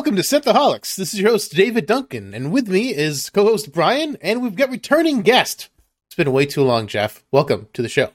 [0.00, 0.96] Welcome to Synthaholics.
[0.96, 4.56] This is your host, David Duncan, and with me is co host Brian, and we've
[4.56, 5.68] got returning guest.
[6.08, 7.22] It's been way too long, Jeff.
[7.30, 8.10] Welcome to the show.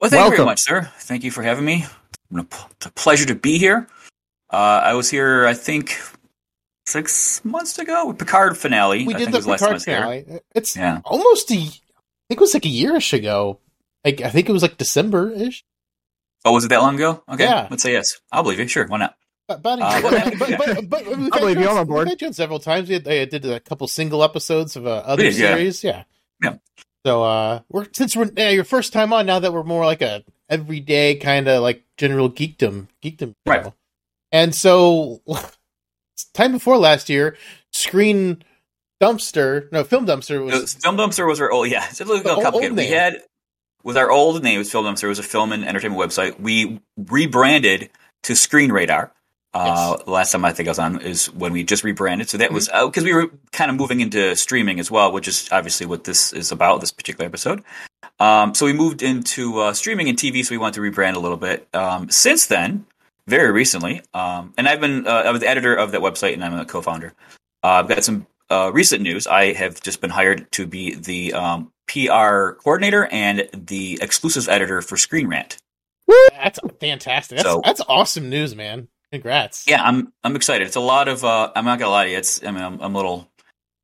[0.00, 0.90] Well, thank you very much, sir.
[1.00, 1.84] Thank you for having me.
[2.32, 3.88] It's a pleasure to be here.
[4.52, 5.96] Uh, I was here, I think,
[6.86, 9.06] six months ago with Picard finale.
[9.06, 10.40] We I did think the was the last Picard finale.
[10.54, 11.00] It's Yeah.
[11.04, 11.80] almost a, I think
[12.30, 13.60] it was like a yearish ago.
[14.04, 15.64] Like, I think it was like December ish.
[16.44, 17.22] Oh, was it that long ago?
[17.28, 17.68] Okay, Yeah.
[17.70, 18.20] let's say yes.
[18.32, 18.66] I'll believe you.
[18.66, 19.14] Sure, why not?
[19.48, 20.02] About a Uh, year.
[20.02, 21.62] well, but, but, but, we've I'll had believe you.
[21.64, 22.06] you I'm on board.
[22.06, 22.88] We've had you on several times.
[22.88, 25.54] We had, I did a couple single episodes of uh, other did, yeah.
[25.54, 25.84] series.
[25.84, 26.04] Yeah.
[26.42, 26.56] Yeah.
[27.04, 30.02] So, uh, we're, since we're, yeah, your first time on now that we're more like
[30.02, 33.34] a everyday kind of like general geekdom, geekdom.
[33.46, 33.72] Right.
[34.32, 35.22] And so,
[36.34, 37.36] time before last year,
[37.72, 38.42] Screen
[39.00, 42.22] Dumpster, no, Film Dumpster Uh, was, Film Dumpster was our old, yeah, it's a little
[42.42, 42.76] complicated.
[42.76, 43.22] we had,
[43.82, 45.04] with our old name, was Film Dumpster.
[45.04, 46.38] It was a film and entertainment website.
[46.38, 47.90] We rebranded
[48.24, 49.12] to Screen Radar.
[49.52, 52.28] Uh, last time I think I was on is when we just rebranded.
[52.28, 52.86] So that was Mm-hmm.
[52.88, 56.32] because we were kind of moving into streaming as well, which is obviously what this
[56.32, 56.80] is about.
[56.80, 57.64] This particular episode.
[58.20, 60.44] Um, so we moved into uh, streaming and TV.
[60.44, 61.66] So we wanted to rebrand a little bit.
[61.74, 62.86] Um, since then,
[63.26, 66.44] very recently, um, and I've been uh, I was the editor of that website and
[66.44, 67.12] I'm a co-founder.
[67.62, 69.26] Uh, I've got some uh, recent news.
[69.26, 74.82] I have just been hired to be the um, PR coordinator and the exclusive editor
[74.82, 75.56] for Screen Rant.
[76.32, 77.38] that's fantastic.
[77.38, 78.88] That's, So- that's awesome news, man.
[79.12, 79.64] Congrats.
[79.66, 80.66] Yeah, I'm I'm excited.
[80.68, 81.24] It's a lot of.
[81.24, 82.18] Uh, I'm not gonna lie to you.
[82.18, 82.44] It's.
[82.44, 83.28] I mean, I'm, I'm a little.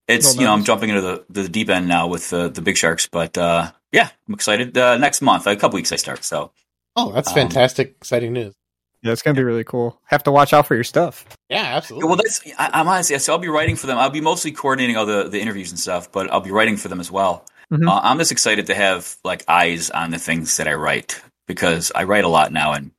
[0.07, 2.63] It's Little you know I'm jumping into the, the deep end now with the the
[2.63, 4.77] big sharks, but uh, yeah, I'm excited.
[4.79, 6.23] Uh, next month, a couple weeks, I start.
[6.23, 6.53] So
[6.95, 8.55] Oh, that's Um, fantastic, exciting news.
[9.03, 10.01] Yeah, it's gonna be really cool.
[10.07, 11.25] Have to watch out for your stuff.
[11.49, 12.07] Yeah, absolutely.
[12.09, 12.41] well, that's.
[12.59, 13.19] I, I'm honestly.
[13.19, 13.99] So I'll be writing for them.
[13.99, 16.89] I'll be mostly coordinating all the the interviews and stuff, but I'll be writing for
[16.89, 17.45] them as well.
[17.73, 17.89] Mhm.
[17.89, 21.91] Uh, I'm just excited to have like eyes on the things that I write because
[21.95, 22.91] I write a lot now and.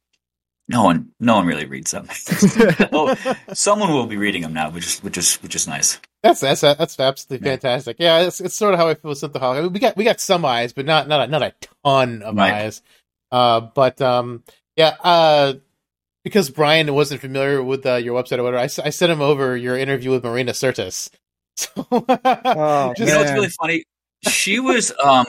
[0.70, 2.08] No one, no one really reads them.
[2.92, 3.16] oh,
[3.54, 6.00] someone will be reading them now, which is which is which is nice.
[6.24, 7.54] That's that's that's absolutely Yeah.
[7.54, 7.96] fantastic.
[8.00, 9.58] Yeah, it's, it's sort of how I feel with Synthaholic.
[9.60, 11.54] I mean, we got we got some eyes, but not not a, not a
[11.86, 12.54] ton of Right.
[12.54, 12.82] eyes.
[13.32, 14.44] Uh, but um,
[14.76, 14.96] yeah.
[15.02, 15.54] Uh,
[16.26, 19.56] because Brian wasn't familiar with uh, your website or whatever, I, I sent him over
[19.56, 21.10] your interview with Marina Sirtis.
[21.56, 23.84] So, Oh, Just- you know it's really funny?
[24.28, 25.26] She was um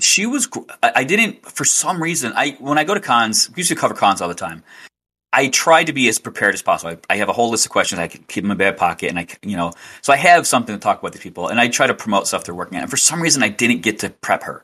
[0.00, 0.48] she was
[0.82, 3.94] I, didn't for some reason I when I go to cons we used to cover
[3.94, 4.64] cons all the time.
[5.34, 6.92] I try to be as prepared as possible.
[7.08, 9.18] I, I have a whole list of questions I keep in my back pocket, and
[9.18, 9.72] i you know,
[10.02, 12.44] so I have something to talk about these people, and I try to promote stuff
[12.44, 12.82] they're working on.
[12.82, 14.62] And for some reason, I didn't get to prep her,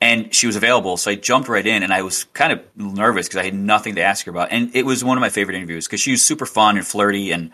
[0.00, 3.26] and she was available, so I jumped right in, and I was kind of nervous
[3.26, 5.56] because I had nothing to ask her about, and it was one of my favorite
[5.56, 7.50] interviews because she was super fun and flirty, and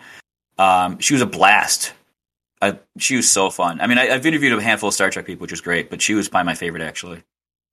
[0.59, 1.94] um, she was a blast.
[2.62, 3.81] I, she was so fun.
[3.81, 6.00] I mean, I, I've interviewed a handful of Star Trek people, which was great, but
[6.00, 7.23] she was probably my favorite actually.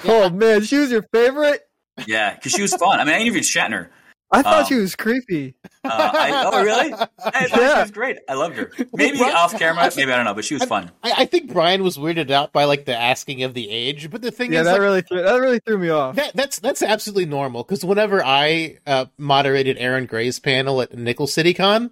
[0.04, 1.62] Oh man, she was your favorite.
[2.08, 3.00] Yeah, because she was fun.
[3.00, 3.90] I mean, I interviewed Shatner.
[4.32, 5.56] I thought Um, she was creepy.
[5.84, 6.94] Uh, I, oh, really?
[7.26, 8.18] I thought she was great.
[8.30, 8.72] I loved her.
[8.94, 10.92] Maybe Brian- off camera, maybe I don't know, but she was fun.
[11.04, 14.22] I, I think Brian was weirded out by like the asking of the age, but
[14.22, 16.16] the thing Yeah, is, that like, really threw, that really threw me off.
[16.16, 21.26] That, that's that's absolutely normal because whenever I uh, moderated Erin Gray's panel at Nickel
[21.28, 21.90] City Con,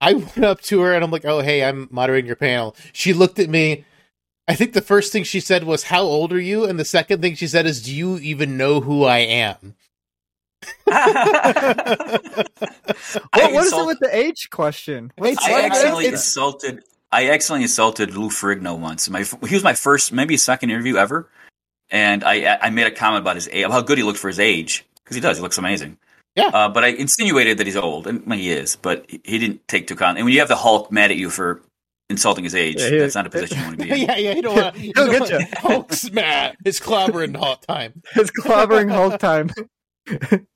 [0.00, 3.12] I went up to her and I'm like, "Oh, hey, I'm moderating your panel." She
[3.12, 3.84] looked at me.
[4.48, 7.22] I think the first thing she said was, "How old are you?" And the second
[7.22, 9.74] thing she said is, "Do you even know who I am?"
[13.32, 15.12] What, I what is it with the age question?
[15.16, 16.82] What's It's I like- accidentally it's- insulted.
[17.12, 19.08] I accidentally insulted Lou Ferrigno once.
[19.08, 21.28] My he was my first, maybe second interview ever,
[21.90, 24.40] and I I made a comment about his age, how good he looked for his
[24.40, 25.36] age because he does.
[25.36, 25.98] He looks amazing.
[26.36, 26.48] Yeah.
[26.52, 29.66] Uh, but I insinuated that he's old, and well, he is, but he he didn't
[29.68, 30.18] take to account.
[30.18, 31.62] And when you have the Hulk mad at you for
[32.10, 33.98] insulting his age, Yeah, he- that's not a position you want to be in.
[34.08, 34.76] yeah, yeah, you don't want.
[34.78, 36.56] You He'll get want Hulk's mad.
[36.64, 38.02] It's clobbering all the time.
[38.14, 39.50] It's clobbering Hulk time.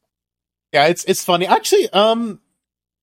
[0.73, 1.47] Yeah, it's it's funny.
[1.49, 2.41] Actually, um,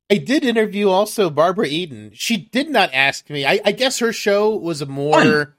[0.09, 2.12] I did interview also Barbara Eden.
[2.13, 3.45] She did not ask me.
[3.45, 5.53] I, I guess her show was a more Fun.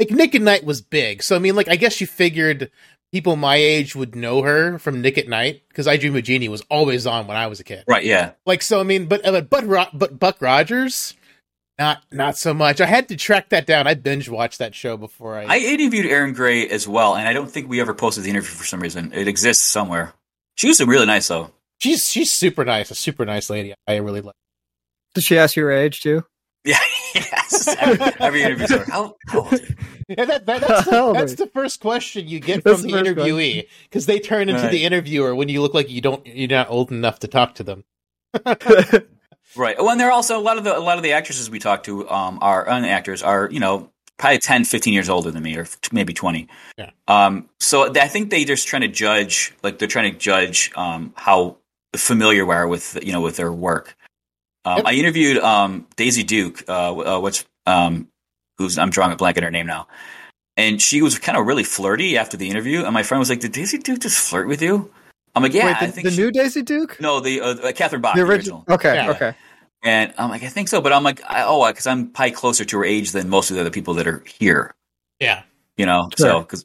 [0.00, 1.22] like Nick at Night was big.
[1.22, 2.72] So I mean, like I guess she figured
[3.14, 6.48] people my age would know her from Nick at Night because I Dream of Jeannie
[6.48, 7.84] was always on when I was a kid.
[7.86, 8.04] Right?
[8.04, 8.32] Yeah.
[8.44, 11.14] Like so, I mean, but uh, but Ro- but Buck Rogers,
[11.78, 12.80] not not so much.
[12.80, 13.86] I had to track that down.
[13.86, 15.44] I binge watched that show before I.
[15.44, 18.50] I interviewed Erin Gray as well, and I don't think we ever posted the interview
[18.50, 19.12] for some reason.
[19.12, 20.12] It exists somewhere.
[20.56, 21.52] She was really nice though.
[21.80, 23.74] she's she's super nice, a super nice lady.
[23.86, 24.34] I really like.
[25.14, 26.24] Did she ask your age too?
[26.64, 26.78] Yeah,
[27.14, 28.66] yes, every, every interview.
[28.66, 29.58] Sort of, how, how old are?
[30.08, 32.96] Yeah, that, that, that's, the, Hell, that's the first question you get That's from the
[32.96, 34.70] the interviewee because they turn into Right.
[34.70, 37.62] the interviewer when you look like you don't you're not old enough to talk to
[37.62, 37.84] them.
[39.56, 39.76] Right.
[39.78, 41.60] Well, and there are also a lot of the a lot of the actresses we
[41.60, 45.42] talk to um, are and actors are you know probably 10, 15 years older than
[45.44, 46.48] me, or t- maybe twenty.
[46.76, 46.90] Yeah.
[47.06, 47.48] Um.
[47.60, 51.12] So th- I think they're just trying to judge, like they're trying to judge um
[51.16, 51.58] how
[51.94, 53.96] familiar we are with you know with their work.
[54.64, 54.86] Um, Yep.
[54.86, 56.64] I interviewed um Daisy Duke.
[56.68, 58.08] Uh, uh, what's um
[58.58, 59.88] who's I'm drawing a blank on her name now,
[60.56, 62.84] and she was kind of really flirty after the interview.
[62.84, 64.90] And my friend was like, "Did Daisy Duke just flirt with you?"
[65.34, 66.98] I'm like, "Yeah, Wait, I the, think the she- new Daisy Duke?
[67.00, 68.58] no, the uh, Catherine Bach, the the original.
[68.68, 69.10] original." Okay, Yeah.
[69.10, 69.34] okay.
[69.82, 72.64] And I'm like, I think so, but I'm like, I, oh, because I'm probably closer
[72.64, 74.74] to her age than most of the other people that are here.
[75.20, 75.42] Yeah.
[75.76, 76.64] You know, so because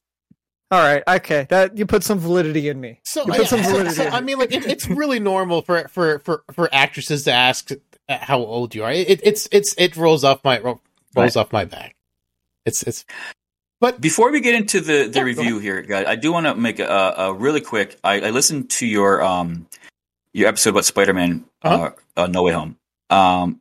[0.72, 1.46] All right, okay.
[1.50, 3.02] That you put some validity in me.
[3.04, 5.64] So, You put yeah, so- validity so, in I mean, like it, it's really normal
[5.64, 7.76] for for for for actresses to ask uh,
[8.10, 8.92] how old you are.
[8.92, 10.82] It, it's it's it rolls off my ro-
[11.16, 11.96] rolls off my back.
[12.66, 13.06] It's it's
[13.80, 16.56] But before we get into the the Yeah, review here, guys, I do want to
[16.56, 17.98] make a, a really quick.
[18.04, 19.68] I, I listened to your um
[20.34, 21.92] your episode about Spider Man Uh-huh.
[22.18, 22.78] uh, uh, No Way Home.
[23.10, 23.60] Um,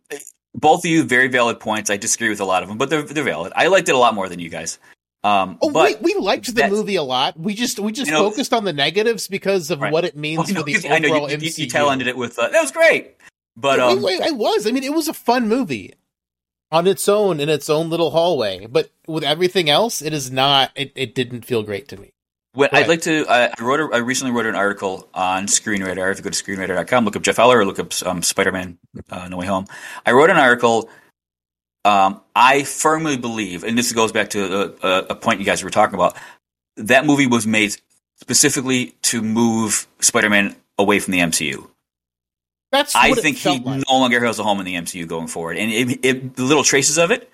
[0.55, 1.89] both of you very valid points.
[1.91, 3.53] I disagree with a lot of them, but they're they're valid.
[3.55, 4.79] I liked it a lot more than you guys.
[5.25, 7.39] Um, oh but we, we liked the movie a lot.
[7.39, 9.93] We just we just You know- focused on the negatives because of Right.
[9.93, 11.59] what it means Well, no, for the 'cause overall I know you, you, MCU.
[11.59, 13.17] you tail ended it with uh, that was great,
[13.61, 14.67] but um, wait, I was.
[14.67, 15.95] I mean, it was a fun movie
[16.71, 18.67] on its own in its own little hallway.
[18.67, 20.71] But with everything else, it is not.
[20.77, 22.13] It, it didn't feel great to me.
[22.57, 22.73] Right.
[22.73, 26.11] I'd like to, I I wrote, a, I recently wrote an article on Screenradar.
[26.11, 28.79] If you go to screenradar.com, look up Jeff Eller or look up um, Spider-Man
[29.11, 29.67] uh, No Way Home.
[30.05, 30.89] I wrote an article.
[31.85, 35.63] Um, I firmly believe, and this goes back to a, a, a point you guys
[35.63, 36.17] were talking about.
[36.77, 37.77] That movie was made
[38.17, 41.69] specifically to move Spider-Man away from the MCU.
[42.71, 42.95] That's.
[42.95, 43.85] I think he like.
[43.89, 46.65] no longer has a home in the MCU going forward, and it, it, the little
[46.65, 47.31] traces of it.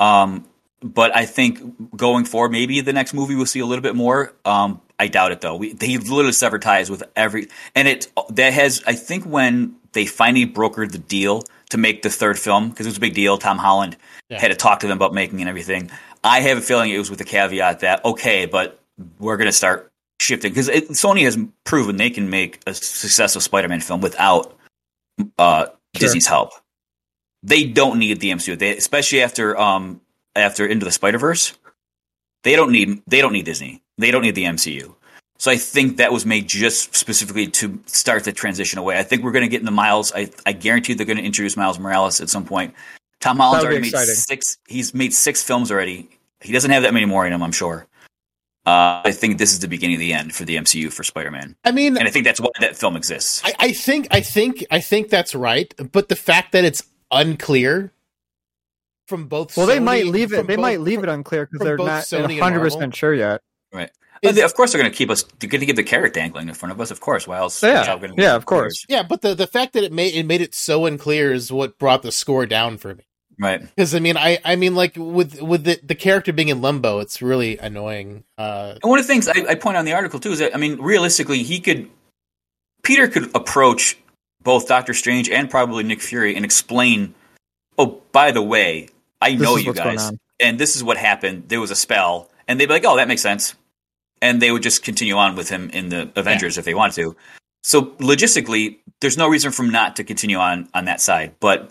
[0.00, 0.46] Um,
[0.82, 4.32] but I think going forward, maybe the next movie we'll see a little bit more.
[4.44, 5.56] Um, I doubt it though.
[5.56, 8.82] We, they literally severed ties with every, and it that has.
[8.86, 12.90] I think when they finally brokered the deal to make the third film because it
[12.90, 13.36] was a big deal.
[13.38, 13.96] Tom Holland
[14.28, 14.40] Yeah.
[14.40, 15.90] had to talk to them about making and everything.
[16.24, 18.80] I have a feeling it was with the caveat that okay, but
[19.18, 19.90] we're going to start
[20.20, 24.57] shifting because Sony has proven they can make a successful Spider-Man film without
[25.38, 25.66] uh,
[25.96, 26.06] Sure.
[26.06, 26.52] Disney's help.
[27.42, 30.00] They don't need the MCU, they, especially after um,
[30.36, 31.56] after Into the Spider Verse.
[32.44, 33.82] They don't need they don't need Disney.
[33.96, 34.94] They don't need the MCU.
[35.38, 38.98] So I think that was made just specifically to start the transition away.
[38.98, 40.12] I think we're going to get into Miles.
[40.12, 42.74] I, I guarantee they're going to introduce Miles Morales at some point.
[43.20, 44.14] Tom Holland's already made exciting.
[44.14, 44.58] six.
[44.66, 46.08] He's made six films already.
[46.40, 47.86] He doesn't have that many more in him, I'm sure.
[48.68, 51.56] Uh, I think this is the beginning of the end for the MCU for Spider-Man,
[51.64, 53.40] I mean, and I think that's why that film exists.
[53.42, 57.92] I, I think I think I think that's right, but the fact that it's unclear
[59.06, 59.56] from both sides.
[59.56, 60.46] Well, they might leave it.
[60.46, 63.40] They both- might leave it unclear because they're not Sony one hundred percent sure yet.
[63.72, 63.90] Right.
[64.20, 65.22] Is- of course, they're going to keep us.
[65.38, 66.90] They're going to keep the carrot dangling in front of us.
[66.90, 67.26] Of course.
[67.26, 67.62] Why else?
[67.62, 67.80] Yeah.
[67.80, 68.84] is that gonna Yeah, of course.
[68.88, 71.78] Yeah, but the the fact that it made it made it so unclear is what
[71.78, 73.04] brought the score down for me.
[73.38, 73.60] Right.
[73.60, 76.98] Because I mean, I I mean, like with with the the character being in limbo,
[76.98, 78.24] it's really annoying.
[78.36, 80.40] Uh, And one of the things I, I point out in the article too is
[80.40, 81.88] that I mean, realistically, he could.
[82.82, 83.98] Peter could approach
[84.42, 87.14] both Doctor Strange and probably Nick Fury and explain.
[87.76, 88.88] Oh, by the way,
[89.22, 91.44] I know you guys, and this is what happened.
[91.48, 93.54] There was a spell, and they'd be like, "Oh, that makes sense,"
[94.20, 97.16] and they would just continue on with him in the Avengers if they wanted to.
[97.62, 101.70] So logistically, there's no reason for him not to continue on on that side, but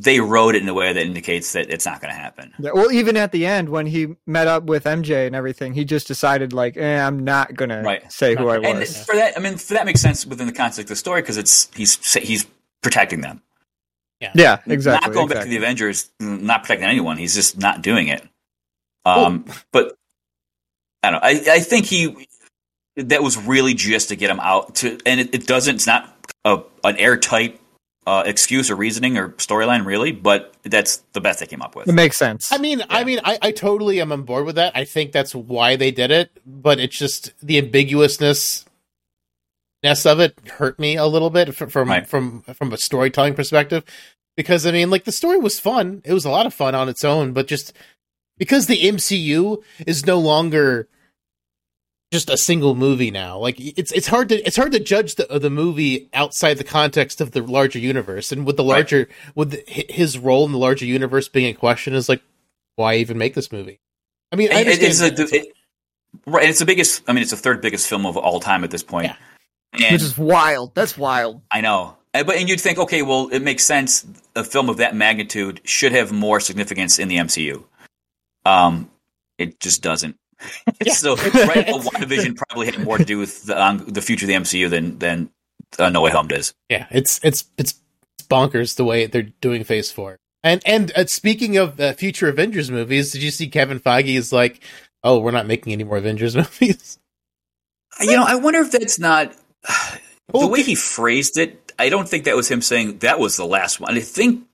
[0.00, 2.52] they wrote it in a way that indicates that it's not going to happen.
[2.58, 5.84] Yeah, well, even at the end when he met up with MJ and everything, he
[5.84, 8.10] just decided like, eh, I'm not gonna Right.
[8.12, 9.04] say who I And was.
[9.04, 11.36] for that, I mean, for that makes sense within the context of the story because
[11.36, 12.46] it's he's he's
[12.82, 13.42] protecting them.
[14.20, 15.08] yeah, yeah, exactly.
[15.08, 17.16] Not going back to the Avengers, not protecting anyone.
[17.16, 18.22] He's just not doing it.
[19.04, 19.94] Um, but
[21.02, 21.26] I don't know.
[21.28, 22.28] I, I think he
[22.96, 25.76] that was really just to get him out to, and it, it doesn't.
[25.76, 26.14] It's not
[26.44, 27.60] a, an airtight
[28.08, 30.12] uh, excuse or reasoning or storyline, really.
[30.12, 31.88] But that's the best they came up with.
[31.88, 32.50] It makes sense.
[32.50, 34.72] I mean, I mean, I, I totally am on board with that.
[34.74, 38.64] I think that's why they did it, but it's just the ambiguousness
[39.82, 42.08] ness of it hurt me a little bit from from Right.
[42.08, 43.84] from, from a storytelling perspective.
[44.38, 46.88] Because I mean, like the story was fun; it was a lot of fun on
[46.88, 47.74] its own, but just
[48.38, 50.88] because the MCU is no longer
[52.10, 55.26] just a single movie now, like it's it's hard to it's hard to judge the
[55.38, 58.68] the movie outside the context of the larger universe, and with the Right.
[58.76, 62.22] larger with the, his role in the larger universe being in question is like
[62.76, 63.80] why even make this movie?
[64.32, 65.52] I mean, I It- it- it's, a, it,
[66.26, 66.48] right.
[66.48, 67.02] It's the biggest.
[67.08, 69.06] I mean, it's the third biggest film of all time at this point.
[69.06, 69.16] Yeah.
[69.74, 70.74] And Which is wild.
[70.74, 71.42] That's wild.
[71.50, 71.96] I know.
[72.14, 74.06] And, but and you'd think, okay, well, it makes sense.
[74.34, 77.64] A film of that magnitude should have more significance in the MCU.
[78.46, 78.90] Um,
[79.36, 80.16] it just doesn't.
[80.84, 80.92] Yeah.
[80.92, 84.34] so right, WandaVision probably had more to do with the, um, the future of the
[84.34, 85.30] MCU than than
[85.78, 86.54] uh, No Way Home does.
[86.68, 87.74] Yeah, it's it's it's
[88.28, 90.18] bonkers the way they're doing Phase Four.
[90.44, 94.32] And and uh, speaking of uh, future Avengers movies, did you see Kevin Feige is
[94.32, 94.60] like,
[95.02, 96.98] oh, we're not making any more Avengers movies?
[98.00, 99.34] You know, I wonder if that's not
[100.32, 101.72] the way he phrased it.
[101.78, 103.96] I don't think that was him saying that was the last one.
[103.96, 104.44] I think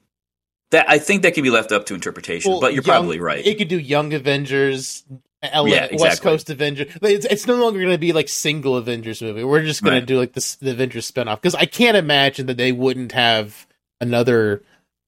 [0.71, 2.51] that I think that can be left up to interpretation.
[2.53, 3.45] Well, but you're young- probably right.
[3.45, 5.05] It could do Young Avengers,
[5.53, 6.23] LA, Yeah, West.
[6.23, 6.93] Coast Avengers.
[7.03, 9.45] It's, it's no longer going to be like single Avengers movie.
[9.45, 10.01] We're just going Right.
[10.01, 13.67] to do like this the Avengers spinoff because I can't imagine that they wouldn't have
[14.01, 14.63] another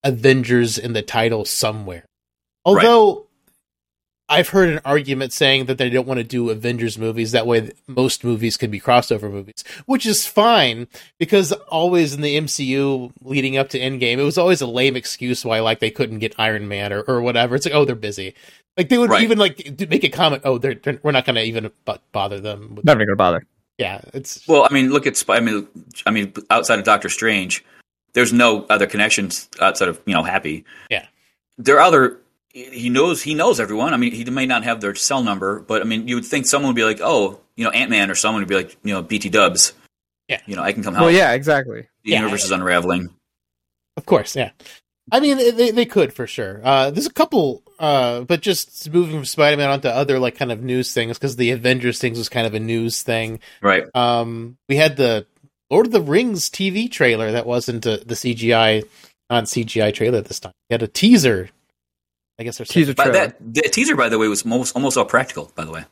[0.04, 2.04] Avengers in the title somewhere.
[2.64, 3.26] Although
[4.28, 7.70] I've heard an argument saying that they don't want to do Avengers movies that way
[7.86, 13.56] most movies can be crossover movies, which is fine because always in the MCU leading
[13.56, 16.66] up to Endgame, it was always a lame excuse why like they couldn't get Iron
[16.66, 17.54] Man or, or whatever.
[17.54, 18.34] It's like oh they're busy.
[18.76, 19.22] Like they would Right.
[19.22, 20.42] even like make a comment.
[20.44, 22.74] Oh, they're, they're we're not going to even bo- bother them.
[22.74, 23.46] With, Never gonna bother.
[23.78, 25.68] yeah, it's Well, I mean, look at Sp- I mean,
[26.04, 27.64] I mean, outside of Doctor Strange,
[28.12, 30.64] there's no other connections outside of you know Happy.
[30.90, 31.06] Yeah.
[31.58, 32.18] there are other.
[32.56, 33.92] He knows he knows everyone.
[33.92, 36.46] I mean, he may not have their cell number, but I mean, you would think
[36.46, 38.94] someone would be like, oh, you know, Ant Man or someone would be like, you
[38.94, 39.74] know, BT Dubs.
[40.26, 40.40] Yeah.
[40.46, 41.04] you know, I can come help.
[41.04, 41.82] Well, yeah, exactly.
[42.02, 42.20] the Yeah.
[42.20, 43.10] universe is unraveling.
[43.98, 44.52] Of course, yeah.
[45.12, 46.60] I mean, they they could for sure.
[46.64, 50.62] Uh, there's a couple, uh, but just moving from Spider-Man onto other like kind of
[50.62, 53.38] news things because the Avengers things was kind of a news thing.
[53.60, 53.84] Right.
[53.94, 55.26] Um, we had the
[55.70, 58.82] Lord of the Rings TV trailer that wasn't uh the CGI,
[59.30, 60.52] non CGI trailer this time.
[60.70, 61.50] We had a teaser.
[62.38, 63.26] I guess there's Teaser But trailer.
[63.28, 65.50] that the teaser, by the way, was almost almost all practical.
[65.54, 65.84] By the way,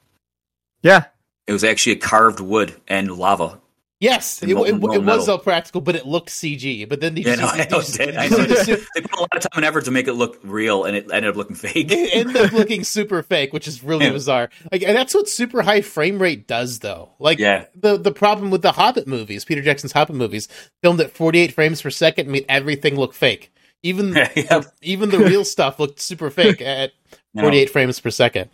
[0.82, 1.04] Yeah,
[1.46, 3.60] it was actually a carved wood and lava.
[4.00, 6.86] Yes, it, molten- it, it was all practical, but it looked CG.
[6.86, 8.44] But then they Yeah, no, I just- I know.
[8.44, 10.94] just- They put a lot of time and effort to make it look real, and
[10.94, 11.90] it ended up looking fake.
[11.90, 14.12] it ended up looking super fake, which is really Yeah.
[14.12, 14.50] bizarre.
[14.70, 17.12] Like, and that's what super high frame rate does, though.
[17.18, 17.64] Like, Yeah.
[17.74, 20.48] the the problem with the Hobbit movies, Peter Jackson's Hobbit movies,
[20.82, 23.52] filmed at 48 frames per second, made everything look fake.
[23.84, 24.62] Even Yeah.
[24.82, 26.92] even the real stuff looked super fake at
[27.34, 27.42] No.
[27.42, 28.50] 48 frames per second,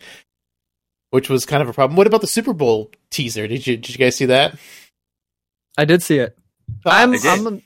[1.09, 1.97] which was kind of a problem.
[1.97, 3.47] What about the Super Bowl teaser?
[3.47, 4.55] Did you did you guys see that?
[5.77, 6.37] I did see it.
[6.85, 7.25] I'm I did.
[7.25, 7.61] I'm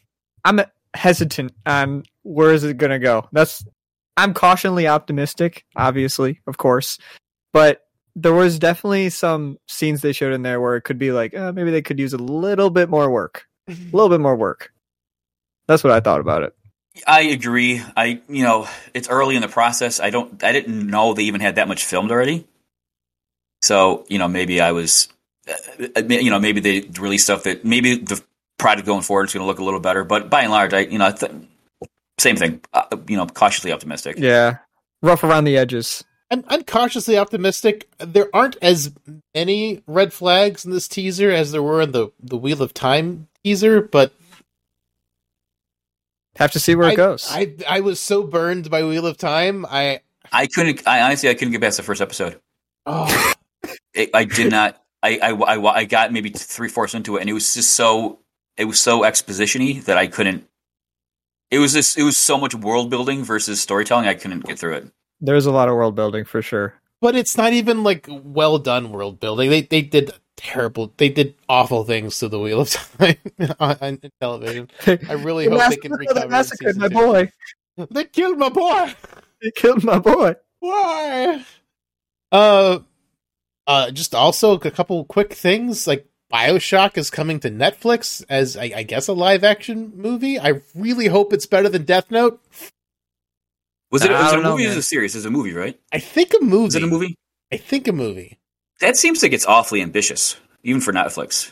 [0.45, 0.61] I'm
[0.93, 3.27] hesitant on where is it gonna go.
[3.33, 3.65] That's
[4.15, 6.97] I'm cautiously optimistic, obviously, of course,
[7.51, 7.81] but
[8.15, 11.51] there was definitely some scenes they showed in there where it could be like uh,
[11.51, 14.71] maybe they could use a little bit more work, a little bit more work.
[15.67, 16.55] That's what I thought about it.
[17.05, 17.81] I agree.
[17.95, 19.99] I you know it's early in the process.
[19.99, 20.43] I don't.
[20.43, 22.47] I didn't know they even had that much filmed already.
[23.61, 25.09] So you know maybe I was,
[25.47, 28.21] uh, you know maybe they released stuff that maybe the
[28.57, 30.03] product going forward is going to look a little better.
[30.03, 31.31] But by and large, I you know I th-
[32.17, 32.61] same thing.
[32.73, 34.15] Uh, you know cautiously optimistic.
[34.17, 34.57] Yeah,
[35.01, 36.03] rough around the edges.
[36.31, 37.87] I'm, I'm cautiously optimistic.
[37.99, 38.91] There aren't as
[39.35, 43.27] many red flags in this teaser as there were in the, the Wheel of Time
[43.43, 44.11] teaser, but
[46.37, 47.27] Have to see where I, it goes.
[47.29, 49.65] I I was so burned by Wheel of Time.
[49.69, 50.01] I
[50.31, 50.85] I couldn't.
[50.87, 52.39] I honestly I couldn't get past the first episode.
[52.85, 53.33] oh,
[53.93, 54.81] it, I did not.
[55.03, 58.19] I, I, I, I got maybe three fourths into it, and it was just so
[58.57, 60.47] it was so expositiony that I couldn't.
[61.51, 64.07] It was just it was so much world building versus storytelling.
[64.07, 64.91] I couldn't get through it.
[65.21, 66.73] There's a lot of world building for sure.
[67.01, 69.49] but it's not even like well done world building.
[69.49, 70.93] They they did terrible.
[70.97, 73.17] They did awful things to the Wheel of Time
[73.59, 74.69] on, on television.
[74.85, 76.25] I really hope they can recover.
[76.25, 76.93] in massacred season my two.
[76.95, 77.31] boy.
[77.91, 78.93] They killed my boy.
[79.41, 80.35] They killed my boy.
[80.59, 81.45] Why?
[82.31, 82.79] Uh,
[83.67, 88.71] uh, just also a couple quick things like Bioshock is coming to Netflix as I,
[88.75, 90.39] I guess a live action movie.
[90.39, 92.41] I really hope it's better than Death Note.
[93.91, 94.71] Was it, was it a know, movie man.
[94.71, 95.15] is a series?
[95.15, 95.79] It's a movie, right?
[95.93, 96.67] I think a movie.
[96.67, 97.15] Is it a movie?
[97.51, 98.39] I think a movie.
[98.81, 101.51] That seems like it's awfully ambitious, even for Netflix.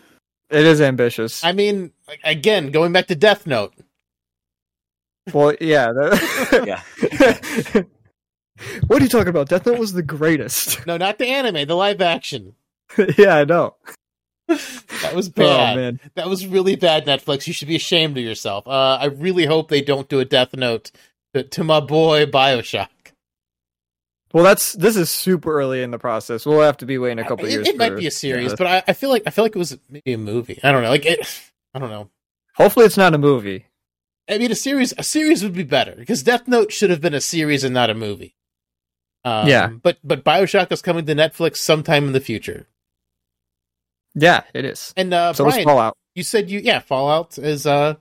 [0.50, 1.44] It is ambitious.
[1.44, 1.92] I mean,
[2.24, 3.74] again, going back to Death Note.
[5.34, 5.92] well, yeah.
[5.94, 6.64] that-
[7.76, 7.84] Yeah.
[8.88, 9.50] what are you talking about?
[9.50, 10.86] Death Note was the greatest.
[10.88, 12.56] No, not the anime, the live action.
[13.18, 13.76] yeah, I know.
[14.48, 15.76] That was Oh bad.
[15.78, 16.00] man.
[16.16, 17.48] that was really bad, Netflix.
[17.48, 18.68] You should be ashamed of yourself.
[18.68, 20.92] Uh, I really hope they don't do a Death Note
[21.34, 22.90] to, to my boy Bioshock.
[24.34, 26.46] Well, that's this is super early in the process.
[26.46, 27.68] We'll have to be waiting a couple it, years.
[27.68, 28.56] it might for- be a series, yeah.
[28.58, 30.60] but I, I feel like I feel like it was maybe a movie.
[30.64, 30.90] I don't know.
[30.90, 31.20] Like it,
[31.74, 32.10] I don't know.
[32.56, 33.68] hopefully it's not a movie.
[34.30, 37.14] I mean, a series a series would be better because Death Note should have been
[37.14, 38.36] a series and not a movie.
[39.24, 39.68] Um, Yeah.
[39.68, 42.66] but but Bioshock is coming to Netflix sometime in the future.
[44.16, 44.94] Yeah, it is.
[44.98, 45.98] And uh, So Brian, fall out.
[46.16, 47.96] you said you yeah Fallout is uh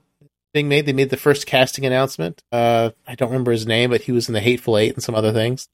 [0.53, 0.85] being made.
[0.85, 2.43] They made the first casting announcement.
[2.51, 5.15] Uh, I don't remember his name, but he was in the Hateful Eight and some
[5.15, 5.67] other things.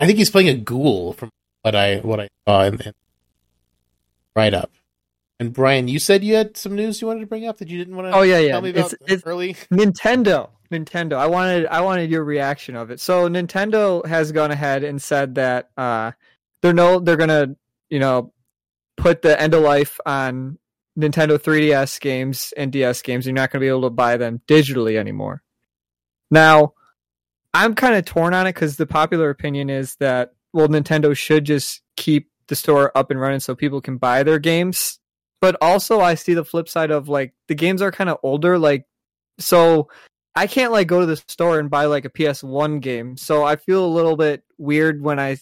[0.00, 1.30] I think he's playing a ghoul from
[1.62, 2.92] what I what I saw in, in
[4.36, 4.70] right up.
[5.40, 7.78] And Brian, you said you had some news you wanted to bring up that you
[7.78, 8.16] didn't want to.
[8.16, 8.52] Oh yeah, yeah.
[8.52, 9.54] Tell me about It's, it's early.
[9.72, 10.50] Nintendo.
[10.72, 11.14] Nintendo.
[11.14, 13.00] I wanted I wanted your reaction of it.
[13.00, 16.12] So Nintendo has gone ahead and said that uh
[16.60, 17.56] they're no they're gonna,
[17.88, 18.32] you know,
[18.96, 20.58] put the end of life on
[20.98, 23.26] Nintendo 3DS games and DS games.
[23.26, 25.42] You're not gonna be able to buy them digitally anymore.
[26.30, 26.74] Now,
[27.54, 31.44] I'm kind of torn on it because the popular opinion is that well, Nintendo should
[31.44, 34.98] just keep the store up and running so people can buy their games.
[35.40, 38.58] But also, I see the flip side of like the games are kind of older.
[38.58, 38.86] Like,
[39.38, 39.88] so
[40.34, 43.16] I can't like go to the store and buy like a PS1 game.
[43.16, 45.36] So I feel a little bit weird when I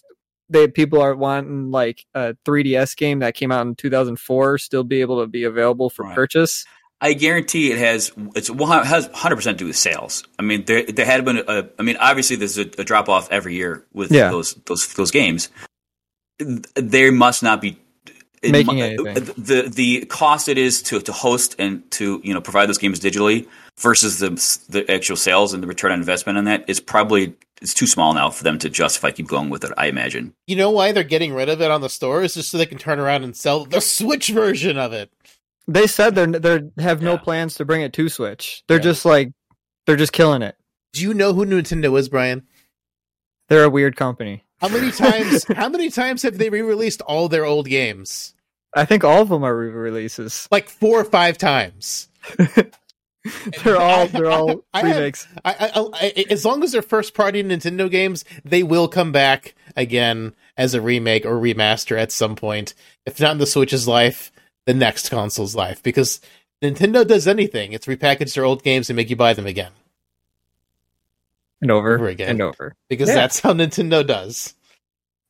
[0.48, 5.00] they people are wanting like a 3DS game that came out in 2004 still be
[5.00, 6.14] able to be available for Right.
[6.14, 6.64] purchase.
[7.00, 10.24] I guarantee it has it's one has hundred percent to do with sales.
[10.38, 11.68] I mean, there there had been a.
[11.78, 14.30] I mean, obviously there's a, a drop off every year with Yeah.
[14.30, 15.50] those those those games.
[16.74, 17.78] There must not be
[18.42, 22.66] Making mu- The the cost it is to to host and to you know provide
[22.68, 23.48] those games digitally
[23.80, 24.30] versus the
[24.68, 28.12] the actual sales and the return on investment on that is probably it's too small
[28.14, 29.72] now for them to justify keep going with it.
[29.76, 30.32] I imagine.
[30.46, 32.34] You know why they're getting rid of it on the stores?
[32.34, 35.10] Just so they can turn around and sell the Switch version of it.
[35.68, 37.18] They said they're they have no Yeah.
[37.18, 38.62] plans to bring it to Switch.
[38.68, 38.82] They're Yeah.
[38.84, 39.32] just like
[39.86, 40.56] they're just killing it.
[40.92, 42.46] Do you know who Nintendo is, Brian?
[43.48, 44.44] They're a weird company.
[44.60, 45.44] How many times?
[45.56, 48.34] how many times have they re-released all their old games?
[48.74, 50.48] I think all of them are re-releases.
[50.50, 52.08] Like four or five times.
[53.64, 55.26] They're all they're all I have- remakes.
[55.44, 59.54] I, I, I, as long as they're first party Nintendo games, they will come back
[59.76, 62.74] again as a remake or remaster at some point.
[63.04, 64.30] If not in the Switch's life,
[64.66, 65.82] the next console's life.
[65.82, 66.20] Because
[66.62, 67.72] Nintendo does anything.
[67.72, 69.72] It's repackage their old games and make you buy them again.
[71.62, 72.28] and over, Over again.
[72.30, 72.74] and over.
[72.88, 73.14] Because Yeah.
[73.14, 74.54] that's how Nintendo does.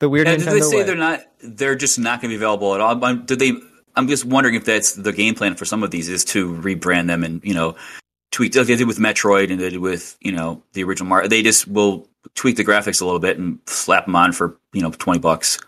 [0.00, 0.82] The weird And Nintendo did they say way.
[0.82, 1.20] they're not?
[1.42, 3.02] They're just not going to be available at all.
[3.04, 3.52] I'm- Did they?
[3.94, 7.06] I'm just wondering if that's the game plan for some of these is to rebrand
[7.06, 7.76] them and you know
[8.30, 11.28] tweak like they did with Metroid and they did with you know the original Mario.
[11.28, 14.82] They just will tweak the graphics a little bit and slap them on for you
[14.82, 15.58] know twenty bucks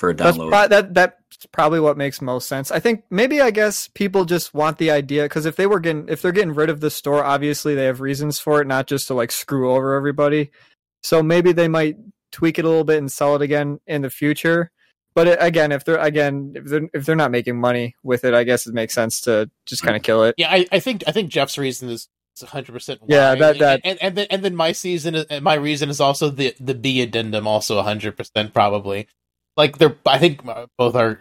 [0.00, 0.48] for a That's download.
[0.50, 1.14] pro- that that's
[1.52, 2.70] probably what makes most sense.
[2.70, 6.08] I think maybe I guess people just want the idea because if they were getting
[6.08, 9.06] if they're getting rid of the store, obviously they have reasons for it, not just
[9.08, 10.50] to like screw over everybody.
[11.02, 11.96] So maybe they might
[12.32, 14.70] tweak it a little bit and sell it again in the future.
[15.14, 18.32] But it, again, if they're again if they're if they're not making money with it,
[18.34, 20.34] I guess it makes sense to just kind of kill it.
[20.38, 22.08] Yeah, I, I think I think Jeff's reason is
[22.42, 23.00] hundred percent.
[23.06, 26.00] Yeah, that- that- and and then, and then my season is, and my reason is
[26.00, 29.08] also the the B addendum, also hundred percent probably.
[29.60, 31.20] Like they're, I think uh, both our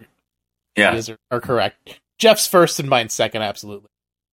[0.76, 2.00] yeah, ideas are, are correct.
[2.18, 3.90] Jeff's first and mine second, absolutely.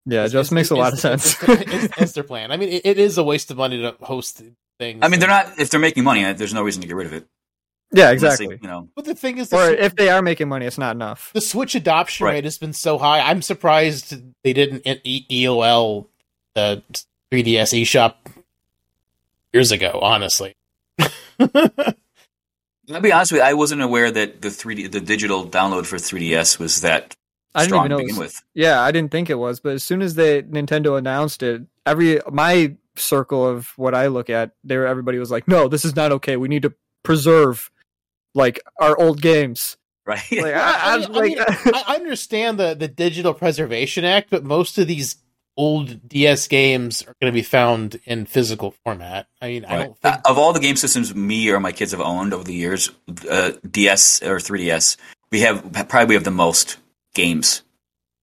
[0.07, 1.37] Yeah, it It's- just it's- makes a lot of sense.
[1.42, 2.53] It's, their plan.
[2.53, 4.42] I mean, it, it is a waste of money to host
[4.79, 5.01] things.
[5.03, 5.59] I mean they're not.
[5.59, 7.27] If they're making money, there's no reason to get rid of it.
[7.92, 8.59] yeah, Unless they, exactly.
[8.62, 10.79] you know, But the thing is, the, Or Swi- if they are making money, it's
[10.79, 11.31] not enough.
[11.35, 12.35] the Switch adoption Right.
[12.35, 14.14] rate has been so high, I'm surprised
[14.45, 16.07] they didn't EOL
[16.55, 16.83] the
[17.33, 18.14] 3DS eShop
[19.53, 19.99] years ago.
[20.03, 20.55] Honestly.
[22.92, 23.44] I'll be honest with you.
[23.46, 27.16] I wasn't aware that the 3D, the digital download for 3DS was that
[27.55, 28.42] I didn't strong even know to it begin was- with.
[28.55, 32.20] Yeah, I didn't think it was, but as soon as they Nintendo announced it, every
[32.31, 36.12] my circle of what I look at, there everybody was like, "No, this is not
[36.12, 36.37] okay.
[36.37, 37.70] We need to preserve
[38.35, 40.22] like our old games." Right?
[40.31, 43.35] Like, I, I, I I, mean, I, like, mean, I I understand the, the Digital
[43.35, 45.16] Preservation Act, but most of these
[45.57, 49.27] old DS games are going to be found in physical format.
[49.40, 50.14] I mean, I don't think.
[50.14, 52.90] Uh, of all the game systems me or my kids have owned over the years,
[53.31, 54.97] uh, DS or 3DS,
[55.31, 56.77] we have probably we have the most
[57.14, 57.62] games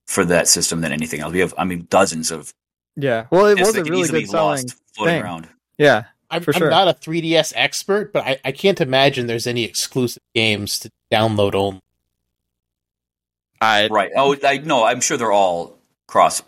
[0.07, 1.33] for that system than anything else.
[1.33, 2.53] We have, I mean, dozens of.
[2.95, 3.25] yeah.
[3.31, 4.49] Well, it was that a really easily good selling.
[4.49, 5.23] lost floating thing.
[5.23, 5.47] around.
[5.77, 9.63] Yeah, I'm, for I'm not a 3DS expert, but I, I can't imagine there's any
[9.63, 11.79] exclusive games to download only.
[13.59, 14.11] I Right.
[14.15, 16.43] Oh, I no, I'm sure they're all cross,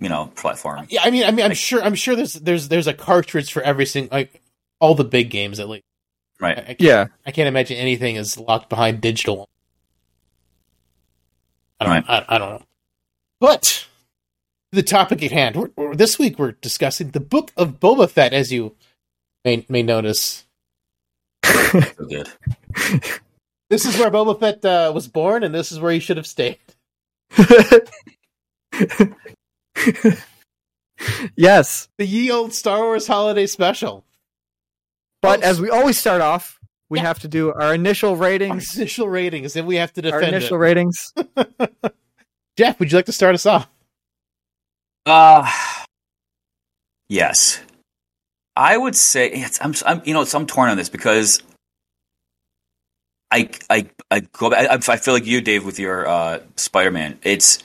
[0.00, 0.86] you know, platform.
[0.90, 3.62] Yeah, I mean, I mean, I'm sure, I'm sure there's there's there's a cartridge for
[3.62, 4.40] every single like
[4.80, 5.84] all the big games at least.
[6.40, 6.56] Right.
[6.58, 7.06] I can't, yeah.
[7.26, 9.48] I can't imagine anything is locked behind digital.
[11.80, 12.04] I don't, Right.
[12.28, 12.62] I, I don't know.
[13.40, 13.86] But
[14.72, 15.56] the topic at hand.
[15.56, 18.76] We're, we're- this week we're discussing the book of Boba Fett, as you
[19.44, 20.44] may may notice.
[21.44, 22.28] So good.
[23.70, 26.26] This is where Boba Fett uh, was born, and this is where he should have
[26.26, 26.56] stayed.
[31.36, 34.04] yes, The ye old Star Wars holiday special.
[35.22, 37.04] but Oh, as we always start off, we Yeah.
[37.04, 38.76] have to do our initial Our ratings.
[38.76, 40.60] initial ratings, and we have to Our defend initial it.
[40.60, 41.12] ratings.
[42.56, 43.68] Jeff, would you like to start us off?
[45.06, 45.50] Uh,
[47.10, 47.60] Yes,
[48.54, 51.42] I would say it's, I'm, I'm you know I'm torn on this because
[53.30, 54.68] I I I go back.
[54.70, 57.18] I, I feel like you, Dave, with your uh, Spider Man.
[57.22, 57.60] It's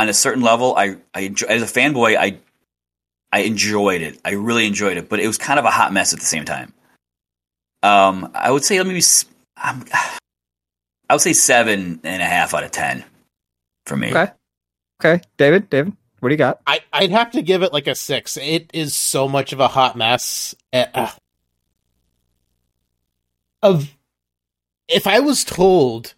[0.00, 0.74] on a certain level.
[0.76, 2.16] I I enjoy, as a fanboy.
[2.16, 2.38] I
[3.32, 4.18] I enjoyed it.
[4.24, 6.44] I really enjoyed it, but it was kind of a hot mess at the same
[6.44, 6.72] time.
[7.82, 9.02] Um, I would say maybe
[9.56, 9.84] I'm,
[11.08, 13.04] I would say seven and a half out of ten
[13.86, 14.10] for me.
[14.10, 14.32] Okay.
[15.02, 16.60] Okay, David, David, what do you got?
[16.66, 18.36] I, I'd have to give it like a six.
[18.36, 20.54] It is so much of a hot mess.
[20.74, 21.10] Uh,
[23.62, 23.96] of
[24.88, 26.14] if I was told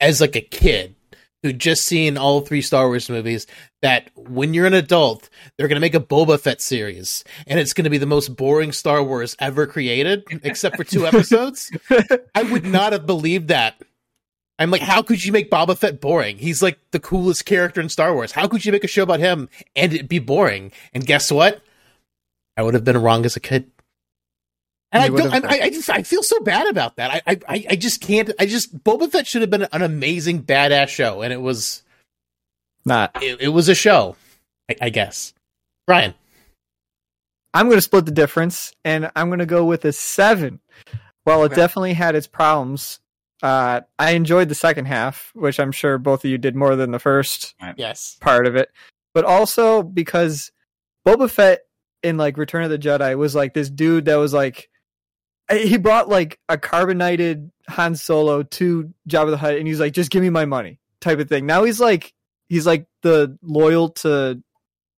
[0.00, 0.96] as like a kid
[1.42, 3.46] who'd just seen all three Star Wars movies
[3.82, 7.72] that when you're an adult, they're going to make a Boba Fett series and it's
[7.72, 11.70] going to be the most boring Star Wars ever created, except for two episodes,
[12.34, 13.80] I would not have believed that.
[14.58, 16.38] I'm like, how could you make Boba Fett boring?
[16.38, 18.32] He's like the coolest character in Star Wars.
[18.32, 20.72] How could you make a show about him and it be boring?
[20.92, 21.62] And guess what?
[22.56, 23.70] I would have been wrong as a kid.
[24.90, 25.44] And I don't.
[25.44, 25.90] I, I, just.
[25.90, 27.22] I feel so bad about that.
[27.26, 27.66] I, I.
[27.70, 28.30] I just can't.
[28.38, 28.82] I just.
[28.84, 31.82] Boba Fett should have been an amazing badass show, and it was
[32.86, 33.22] not.
[33.22, 34.16] It, it was a show,
[34.70, 35.34] I, I guess.
[35.86, 36.14] Ryan,
[37.52, 40.60] I'm going to split the difference, and I'm going to go with a seven.
[41.24, 43.00] While it definitely had its problems,
[43.42, 46.92] uh, I enjoyed the second half, which I'm sure both of you did more than
[46.92, 47.54] the first.
[47.76, 48.70] Yes, part of it,
[49.12, 50.50] but also because
[51.06, 51.66] Boba Fett
[52.02, 54.70] in like Return of the Jedi was like this dude that was like
[55.50, 60.10] he brought like a carbonated Han Solo to Jabba the Hutt, and he's like, "Just
[60.10, 61.46] give me my money," type of thing.
[61.46, 62.12] Now he's like,
[62.48, 64.42] he's like the loyal to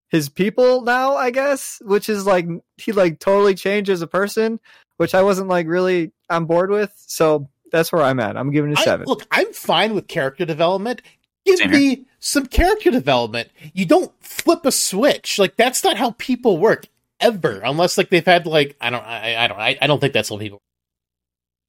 [0.08, 4.60] his people now, I guess, which is like he like totally changed as a person,
[4.96, 6.92] which I wasn't like really on board with.
[7.06, 8.36] So that's where I'm at.
[8.36, 9.06] I'm giving it a seven.
[9.06, 11.02] I, look, I'm fine with character development.
[11.46, 12.04] Give Same me here.
[12.18, 13.50] some character development.
[13.72, 15.38] You don't flip a switch.
[15.38, 16.86] Like that's not how people work
[17.20, 20.12] ever, unless like they've had like I don't I, I don't I, I don't think
[20.12, 20.61] that's how people.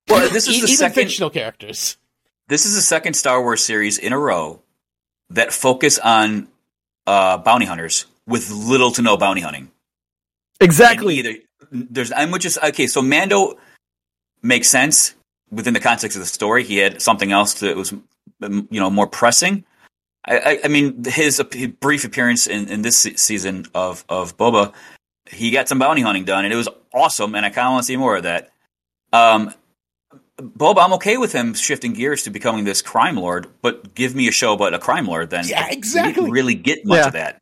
[0.07, 1.97] Well, this is the Even second fictional characters.
[2.47, 4.61] This is the second Star Wars series in a row
[5.29, 6.47] that focus on
[7.07, 9.71] uh, bounty hunters with little to no bounty hunting.
[10.59, 11.19] Exactly.
[11.19, 11.35] Either
[11.71, 12.87] there's I'm just okay.
[12.87, 13.57] So Mando
[14.41, 15.15] makes sense
[15.49, 16.63] within the context of the story.
[16.63, 17.93] He had something else that was
[18.41, 19.63] you know more pressing.
[20.25, 24.73] I, I, I mean, his, his, brief appearance in, in this season of of Boba
[25.31, 27.35] he got some bounty hunting done, and it was awesome.
[27.35, 28.49] And I kind of want to see more of that.
[29.13, 29.53] Um,
[30.37, 34.27] Bob, I'm okay with him shifting gears to becoming this crime lord, but give me
[34.27, 35.29] a show about a crime lord.
[35.29, 36.29] Then, yeah, exactly.
[36.29, 37.07] really get much yeah.
[37.07, 37.41] of that.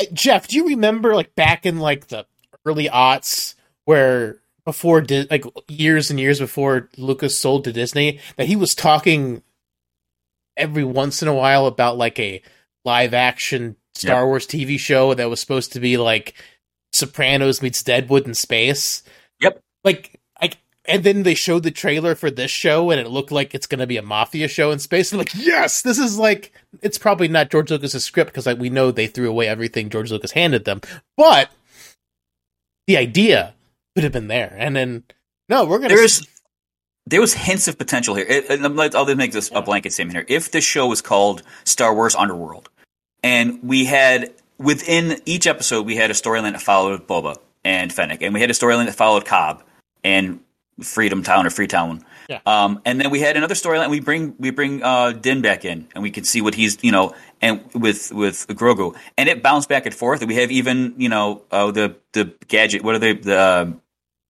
[0.00, 2.26] Uh, Jeff, do you remember like back in like the
[2.64, 8.56] early aughts where before like years and years before Lucas sold to Disney that he
[8.56, 9.42] was talking
[10.56, 12.42] every once in a while about like a
[12.84, 14.26] live action Star yep.
[14.26, 16.34] Wars TV show that was supposed to be like
[16.96, 19.02] Sopranos meets Deadwood in space.
[19.40, 19.60] Yep.
[19.84, 23.54] Like like and then they showed the trailer for this show and it looked like
[23.54, 25.12] it's going to be a mafia show in space.
[25.12, 28.70] And like, yes, this is like it's probably not George Lucas's script because like we
[28.70, 30.80] know they threw away everything George Lucas handed them.
[31.16, 31.50] But
[32.86, 33.54] the idea
[33.94, 34.54] could have been there.
[34.58, 35.04] And then
[35.48, 36.26] no, we're going to There's
[37.06, 38.26] there was hints of potential here.
[38.28, 40.26] It, I'll just make this a blanket statement here.
[40.28, 42.68] If this show was called Star Wars Underworld,
[43.22, 48.22] and we had within each episode we had a storyline that followed Boba and Fennec,
[48.22, 49.62] and we had a storyline that followed Cobb
[50.04, 50.40] and
[50.82, 52.04] Freedom Town or Freetown.
[52.28, 52.40] Yeah.
[52.44, 53.90] Um, and then we had another storyline.
[53.90, 56.92] We bring we bring uh, Din back in, and we can see what he's you
[56.92, 60.20] know, and with with Grogu, and it bounced back and forth.
[60.20, 62.82] And we have even you know uh, the the gadget.
[62.82, 63.72] What are they the uh,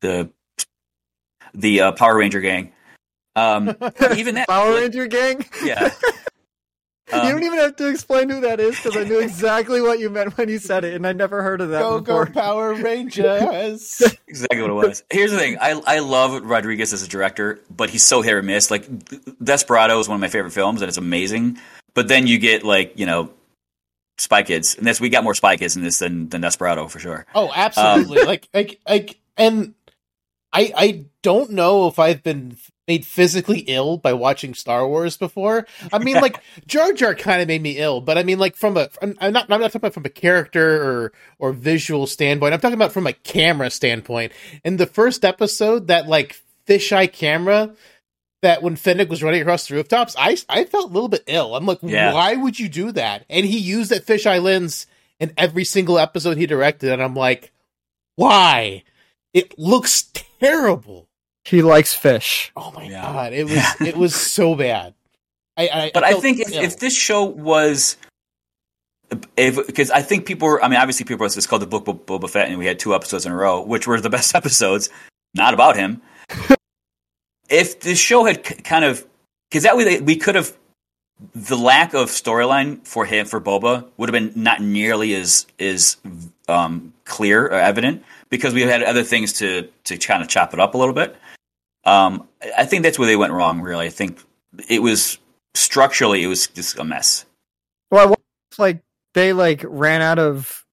[0.03, 0.31] the
[1.55, 2.73] the uh, Power Ranger gang?
[3.35, 3.77] Um,
[4.17, 5.45] even that Power Ranger gang.
[5.65, 5.91] Yeah.
[7.13, 10.01] Um, you don't even have to explain who that is because I knew exactly what
[10.01, 12.27] you meant when you said it, and I never heard of that go, before.
[12.27, 14.03] Go Power Rangers!
[14.27, 15.05] exactly what it was.
[15.11, 18.43] Here's the thing: I I love Rodriguez as a director, but he's so hit or
[18.43, 18.73] miss.
[18.73, 18.89] Like
[19.43, 21.59] Desperado is one of my favorite films, and it's amazing.
[21.95, 23.33] But then you get like you know
[24.19, 26.99] Spy Kids, and this we got more Spy Kids in this than than Desperado for
[26.99, 27.25] sure.
[27.37, 28.19] Oh, absolutely!
[28.21, 29.75] Um, like like like, and
[30.53, 35.67] I I don't know if I've been made physically ill by watching Star Wars before.
[35.93, 38.77] I mean, like Jar Jar kind of made me ill, but I mean, like from
[38.77, 42.55] a I'm not I'm not talking about from a character or or visual standpoint.
[42.55, 44.33] I'm talking about from a camera standpoint.
[44.65, 47.75] In the first episode, that like fisheye camera
[48.43, 51.57] that when Fennec was running across the rooftops, I I felt a little bit ill.
[51.57, 52.13] I'm like, yeah.
[52.13, 53.25] why would you do that?
[53.29, 54.87] And he used that fisheye lens
[55.19, 57.53] in every single episode he directed, and I'm like,
[58.17, 58.85] why?
[59.33, 61.09] It looks terrible.
[61.47, 62.51] He likes fish.
[62.57, 63.03] Oh my yeah.
[63.03, 64.95] god, it was it was so bad.
[65.57, 67.97] I, I but I, I think if, if, this show was
[69.37, 70.63] because I think people were.
[70.63, 71.25] I mean, obviously, people.
[71.25, 73.37] were, It's called the book Bo- Boba Fett, and we had two episodes in a
[73.37, 74.91] row, which were the best episodes.
[75.35, 76.03] Not about him.
[77.49, 79.07] if the show had k- kind of,
[79.49, 80.57] because that way they, we could have.
[81.35, 85.97] The lack of storyline for him for Boba would have been not nearly as as
[86.49, 90.61] um, clear or evident because we had other things to to kind of chop it
[90.61, 91.17] up a little bit.
[91.87, 93.63] Um, I think that's where they went wrong.
[93.63, 94.23] Really, I think
[94.69, 95.19] it was
[95.55, 97.25] structurally it was just a mess.
[97.91, 98.17] Well,
[98.51, 98.83] it's like
[99.15, 100.65] they like ran out of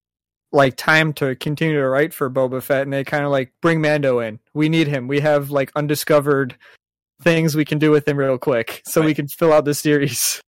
[0.52, 3.80] like time to continue to write for Boba Fett, and they kind of like bring
[3.82, 4.39] Mando in.
[4.54, 5.08] We need him.
[5.08, 6.58] We have like undiscovered
[7.21, 10.41] things we can do with him real quick, so we can fill out the series.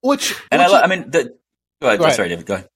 [0.00, 1.34] Which, And I, I mean, the,
[1.82, 1.98] go ahead.
[1.98, 2.16] Go ahead.
[2.16, 2.46] Sorry, David.
[2.46, 2.68] Go ahead.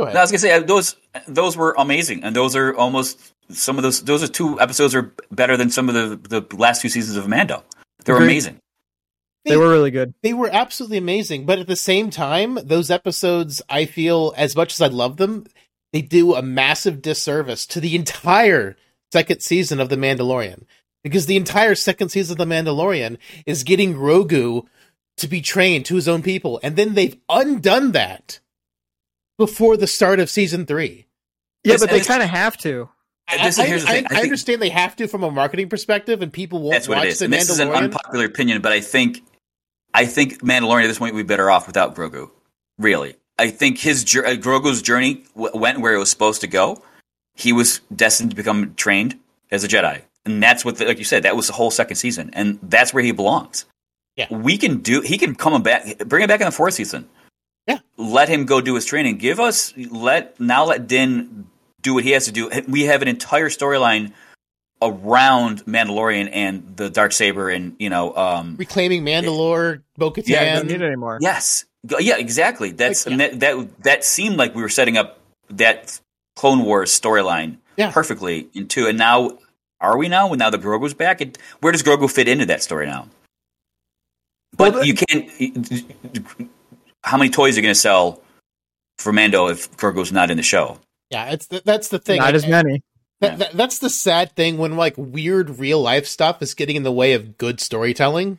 [0.00, 0.14] Go ahead.
[0.14, 0.96] No, I was gonna say uh, those
[1.28, 4.02] those were amazing, and those are almost some of those.
[4.02, 7.28] Those are two episodes are better than some of the the last two seasons of
[7.28, 7.62] Mando.
[8.04, 8.32] They were Agreed.
[8.32, 8.58] amazing.
[9.44, 10.12] They were really good.
[10.22, 14.74] they were absolutely amazing but at the same time those episodes i feel as much
[14.74, 15.46] as i love them
[15.94, 18.76] they do a massive disservice to the entire
[19.12, 20.64] second season of the mandalorian
[21.02, 24.66] because the entire second season of the mandalorian is getting grogu
[25.16, 28.40] to be trained to his own people and then they've undone that
[29.40, 31.06] before the start of season three
[31.64, 32.88] Yeah, but they kind of have to.
[33.42, 34.04] This I, here's the I- thing.
[34.04, 36.88] I I think- understand they have to from a marketing perspective and people won't That's
[36.88, 37.18] what watch it is.
[37.20, 39.22] the And this is an unpopular opinion, but I think
[39.94, 42.30] I think Mandalorian at this point would be better off without Grogu.
[42.78, 46.82] Really, I think his uh, Grogu's journey w- went where it was supposed to go.
[47.34, 49.18] He was destined to become trained
[49.50, 51.96] as a Jedi, and that's what, the, like you said, that was the whole second
[51.96, 53.64] season, and that's where he belongs.
[54.16, 54.26] Yeah.
[54.30, 55.00] we can do.
[55.00, 57.08] He can come back, bring him back in the fourth season.
[57.70, 57.78] Yeah.
[57.96, 59.18] let him go do his training.
[59.18, 61.46] Give us let now let Din
[61.82, 62.50] do what he has to do.
[62.68, 64.12] We have an entire storyline
[64.82, 70.68] around Mandalorian and the dark saber, and you know, um, reclaiming mandalore bo-katan Yeah, Don't
[70.68, 71.18] need it anymore.
[71.20, 71.64] yes,
[71.98, 72.70] yeah, exactly.
[72.72, 75.18] That's Like, and that, that that seemed like we were setting up
[75.50, 76.00] that
[76.36, 77.90] Clone Wars storyline Yeah.
[77.92, 79.38] perfectly into, and now
[79.82, 80.28] are we now?
[80.28, 83.08] When now the Grogu's back, it, where does Grogu fit into that story now?
[84.56, 86.49] But Well, the- you can't.
[87.02, 88.22] How many toys are going to sell
[88.98, 90.78] for Mando if Grogu's not in the show?
[91.10, 92.82] yeah it's th- that's the thing Not as many.
[93.20, 96.84] That, that, that's the sad thing when like weird real life stuff is getting in
[96.84, 98.38] the way of good storytelling.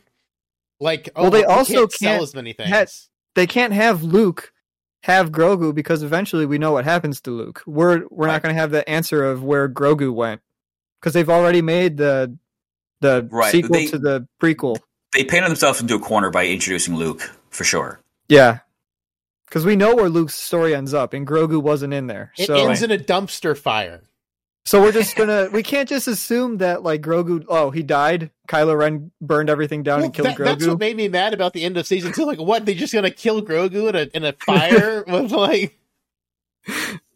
[0.80, 2.70] Like, oh, Well, they we also can't sell can't as many things.
[2.70, 2.86] ha-
[3.36, 4.52] They can't have Luke
[5.04, 7.62] have Grogu because eventually we know what happens to Luke.
[7.66, 8.32] We're we're Right.
[8.32, 10.40] not going to have the answer of where Grogu went
[11.00, 12.36] because they've already made the
[13.00, 14.78] the Right, sequel they- to the prequel.
[15.12, 18.00] They painted themselves into a corner by introducing Luke for sure.
[18.32, 18.58] Yeah.
[19.46, 22.32] Because we know where Luke's story ends up, and Grogu wasn't in there.
[22.38, 24.00] it So, ends in a dumpster fire.
[24.64, 27.44] so we're just gonna we can't just assume that like Grogu.
[27.48, 28.30] Oh, he died.
[28.48, 31.52] Kylo Ren burned everything down Well, and killed that- that's what made me mad about
[31.52, 32.24] the end of season two.
[32.24, 32.64] Like, what?
[32.64, 35.78] They just gonna kill Grogu in a in a fire with like?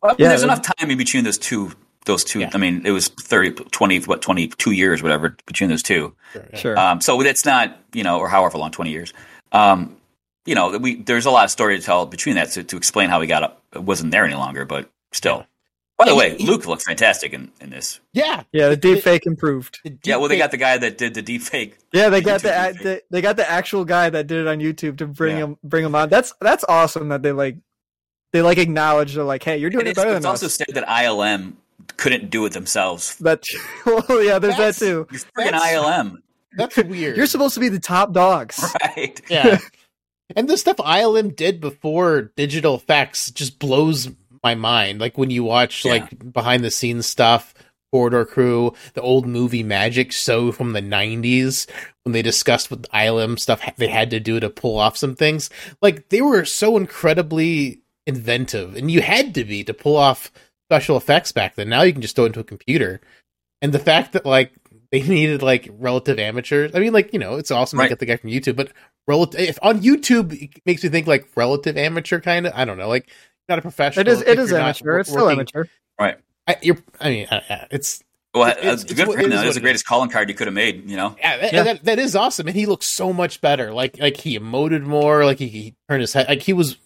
[0.03, 1.73] Well, Yeah, there's enough time in between those two.
[2.05, 2.41] Those two.
[2.41, 2.51] Yeah.
[2.55, 6.15] I mean, it was 30, 20, what, 22 years, whatever, between those two.
[6.55, 6.79] Sure.
[6.79, 9.13] Um, so that's not, you know, or however long, 20 years.
[9.51, 9.97] Um,
[10.47, 13.11] you know, we, there's a lot of story to tell between that to, to explain
[13.11, 13.63] how he got up.
[13.75, 15.47] It wasn't there any longer, but still.
[15.99, 18.01] By the And way, he- Luke looked fantastic in, in this.
[18.13, 19.79] Yeah, yeah, the deep fake improved.
[19.83, 21.79] the Yeah, well, they got the guy that did the deep fake.
[21.93, 22.83] Yeah, they got the, YouTube act- deepfake.
[22.83, 25.45] the they got the actual guy that did it on YouTube to bring Yeah.
[25.45, 26.11] him bring him on.
[26.11, 27.57] That's that's awesome that they like
[28.35, 30.47] they like acknowledge they're like, hey, you're doing And it it's, better it's than also
[30.47, 30.55] us.
[30.57, 31.55] said that ILM
[31.97, 33.17] couldn't do it themselves.
[33.17, 33.43] That
[33.87, 35.07] well, yeah, there's That's- that too.
[35.11, 36.19] You're freaking ILM,
[36.59, 37.17] That's weird.
[37.17, 38.63] You're supposed to be the top dogs.
[38.83, 39.19] right?
[39.31, 39.59] yeah.
[40.35, 44.09] And the stuff ILM did before digital effects just blows
[44.43, 45.01] my mind.
[45.01, 45.93] Like when you watch Yeah.
[45.93, 47.55] like behind the scenes stuff,
[47.93, 51.67] Corridor Crew, the old movie Magic show from the '90s
[52.03, 55.49] when they discussed what ILM stuff they had to do to pull off some things.
[55.81, 60.33] Like they were so incredibly inventive, and you had to be to pull off
[60.69, 61.69] special effects back then.
[61.69, 63.01] Now you can just throw it into a computer,
[63.63, 64.53] and the fact that like
[64.91, 66.73] they needed like relative amateurs.
[66.75, 67.87] I mean, like you know, it's awesome Right.
[67.87, 68.73] to get the guy from YouTube, but
[69.07, 72.53] relative if on YouTube it makes me think like relative amateur kind of.
[72.55, 73.09] I don't know, like
[73.49, 74.07] not a professional.
[74.07, 74.85] It is if it is amateur.
[74.93, 75.65] wor- It's still working- amateur.
[76.49, 79.33] I, you're, I mean, uh, it's Well, It's- that's it's good what- for him.
[79.33, 79.41] it is though.
[79.41, 80.89] That was the greatest calling card you could have made.
[80.89, 81.63] You know, yeah, that, Yeah.
[81.65, 83.73] That, that is awesome, and he looks so much better.
[83.75, 85.25] Like like he emoted more.
[85.25, 86.29] Like he, he turned his head.
[86.29, 86.77] Like he was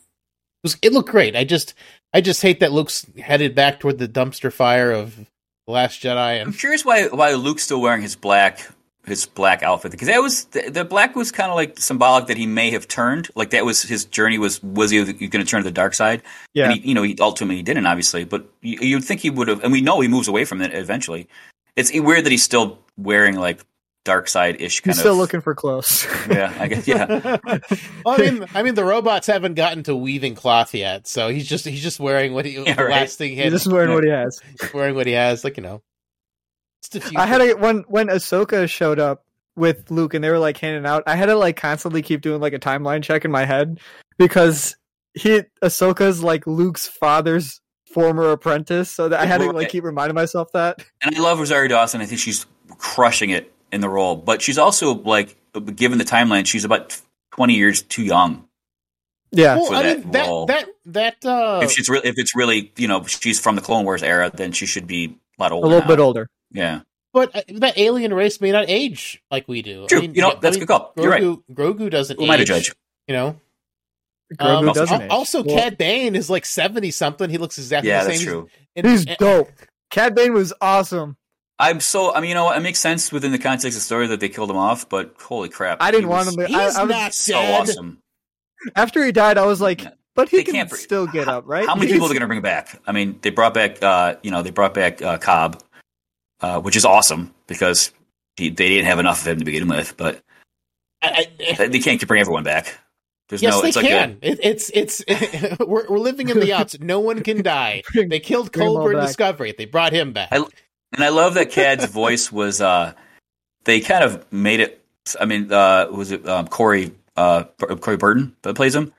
[0.62, 1.36] was it looked great.
[1.36, 1.74] I just
[2.14, 5.26] I just hate that Luke's headed back toward the dumpster fire of the
[5.72, 8.66] Last Jedi I'm curious why why Luke's still wearing his black
[9.10, 12.36] his black outfit because that was the, the black was kind of like symbolic that
[12.38, 15.60] he may have turned like that was his journey was was he going to turn
[15.60, 16.22] to the dark side
[16.54, 16.70] Yeah.
[16.70, 19.62] and he, you know he ultimately didn't obviously but you, you'd think he would have
[19.62, 21.28] and we know he moves away from it eventually
[21.76, 23.64] it's weird that he's still wearing like
[24.04, 26.06] dark side ish kind He's still looking for close.
[26.30, 26.88] Yeah, I guess.
[26.88, 27.06] Yeah,
[28.04, 31.46] well, I mean, I mean, the robots haven't gotten to weaving cloth yet, so he's
[31.46, 32.90] just he's just wearing what he Yeah, right.
[32.90, 34.40] last thing he He's just wearing what he has.
[34.60, 35.82] He's wearing what he has, like you know.
[36.80, 37.18] It's the future.
[37.18, 39.24] I had to when when Ahsoka showed up
[39.56, 41.02] with Luke and they were like handing out.
[41.06, 43.80] I had to like constantly keep doing like a timeline check in my head
[44.18, 44.76] because
[45.14, 47.60] he Ahsoka's like Luke's father's
[47.92, 50.84] former apprentice, so that I had to like keep reminding myself that.
[51.02, 52.00] and I love Rosario Dawson.
[52.00, 52.46] I think she's
[52.78, 55.36] crushing it in the role, but she's also like,
[55.74, 58.46] given the timeline, she's about twenty years too young.
[59.32, 60.46] Yeah, well, for I that mean that role.
[60.46, 63.84] that that uh, if she's really, if it's really, you know, she's from the Clone
[63.84, 65.86] Wars era, then she should be a lot a little now.
[65.86, 66.28] bit older.
[66.52, 66.80] Yeah,
[67.12, 69.86] but uh, that alien race may not age like we do.
[69.86, 69.98] True.
[69.98, 70.92] I mean, You know, that's a mean, good call.
[70.96, 71.38] Grogu, You're right.
[71.52, 72.48] Grogu doesn't who am I to age.
[72.48, 72.72] judge?
[73.08, 73.40] You know,
[74.34, 75.10] Grogu Um, also- doesn't al- age.
[75.10, 77.30] also, Well, Cad Bane is like seventy something.
[77.30, 78.28] He looks exactly Yeah, the that's same.
[78.28, 78.48] true.
[78.76, 79.50] And- He's and- dope.
[79.90, 81.16] Cad Bane was awesome.
[81.58, 82.14] I'm so.
[82.14, 82.56] I mean, you know, what?
[82.56, 85.14] it makes sense within the context of the story that they killed him off, but
[85.20, 86.46] holy crap, I didn't he want him to.
[86.46, 87.60] He's I, I was, not So dead.
[87.62, 87.98] awesome.
[88.76, 89.90] after he died, I was like, Yeah.
[90.14, 91.66] but he They can can't br- still get up, right?
[91.66, 92.80] How many people are they going to bring back?
[92.86, 95.62] I mean, they brought back, uh, you know, they brought back uh, Cobb,
[96.42, 97.92] uh, which is awesome because
[98.36, 99.96] he, they didn't have enough of him to begin with.
[99.96, 100.22] But
[101.02, 102.78] I- I- they they can't bring everyone back.
[103.28, 103.62] There's yes, no.
[103.62, 104.18] they It's like can.
[104.22, 105.04] It, it's it's
[105.60, 106.78] we're we're living in the outs.
[106.80, 107.82] No one can die.
[107.94, 109.00] They killed bring 'em Culber in.
[109.00, 109.54] Discovery.
[109.56, 110.28] They brought him back.
[110.32, 110.44] I- a,
[110.92, 112.60] and I love that Cad's voice was.
[112.60, 112.92] Uh,
[113.64, 114.82] they kind of made it.
[115.20, 117.44] I mean, uh, was it um, Corey uh,
[117.80, 118.92] Corey Burton that plays him?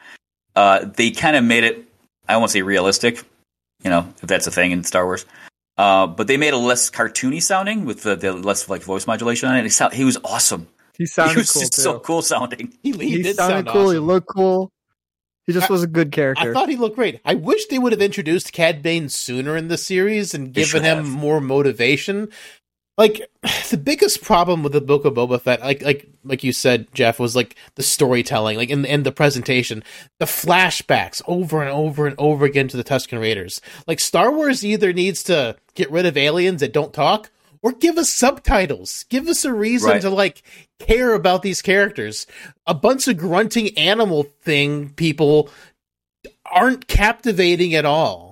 [0.55, 1.85] Uh, they kind of made it.
[2.29, 3.23] I won't say realistic,
[3.83, 5.25] you know, if that's a thing in Star Wars.
[5.81, 9.49] Uh, but they made a less cartoony sounding with the, the less like voice modulation
[9.49, 9.63] on it.
[9.63, 10.67] He, sound, he was awesome.
[10.95, 11.81] He sounded he was cool just too.
[11.81, 12.71] so cool sounding.
[12.83, 13.89] he, he, He, did sounded sound cool.
[13.89, 14.71] He looked cool.
[15.47, 16.51] He just I- was a good character.
[16.51, 17.19] I thought he looked great.
[17.25, 20.97] I wish they would have introduced Cad Bane sooner in the series and given him
[20.97, 21.07] have.
[21.07, 22.29] more motivation.
[22.97, 23.29] Like
[23.69, 27.19] the biggest problem with the Book of Boba Fett, like like like you said, Jeff,
[27.19, 29.83] was like the storytelling, like in and the presentation,
[30.19, 33.61] the flashbacks over and over and over again to the Tusken Raiders.
[33.87, 37.31] Like Star Wars either needs to get rid of aliens that don't talk,
[37.63, 39.05] or give us subtitles.
[39.09, 40.01] Give us a reason Right.
[40.01, 40.43] to like
[40.79, 42.27] care about these characters.
[42.67, 45.49] A bunch of grunting animal thing people
[46.51, 48.30] aren't captivating at all.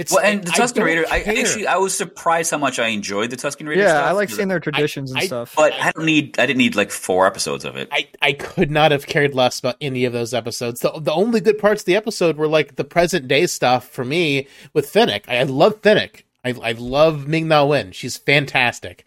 [0.00, 3.28] It's Well, and the I Raider, I actually I was surprised how much I enjoyed
[3.28, 3.82] the Tusken Raider.
[3.82, 5.52] yeah, stuff, I like seeing their traditions and I- stuff.
[5.54, 6.38] But I don't need.
[6.38, 7.88] I didn't need like four episodes of it.
[7.92, 10.80] I, I could not have cared less about any of those episodes.
[10.80, 14.04] The, the only good parts of the episode were like the present day stuff for
[14.04, 15.28] me with Fennec.
[15.28, 16.24] I, I love Fennec.
[16.42, 17.92] I, I love Ming Na Wen.
[17.92, 19.04] She's fantastic.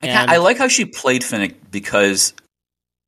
[0.00, 2.34] I, And- kinda- I like how she played Fennec because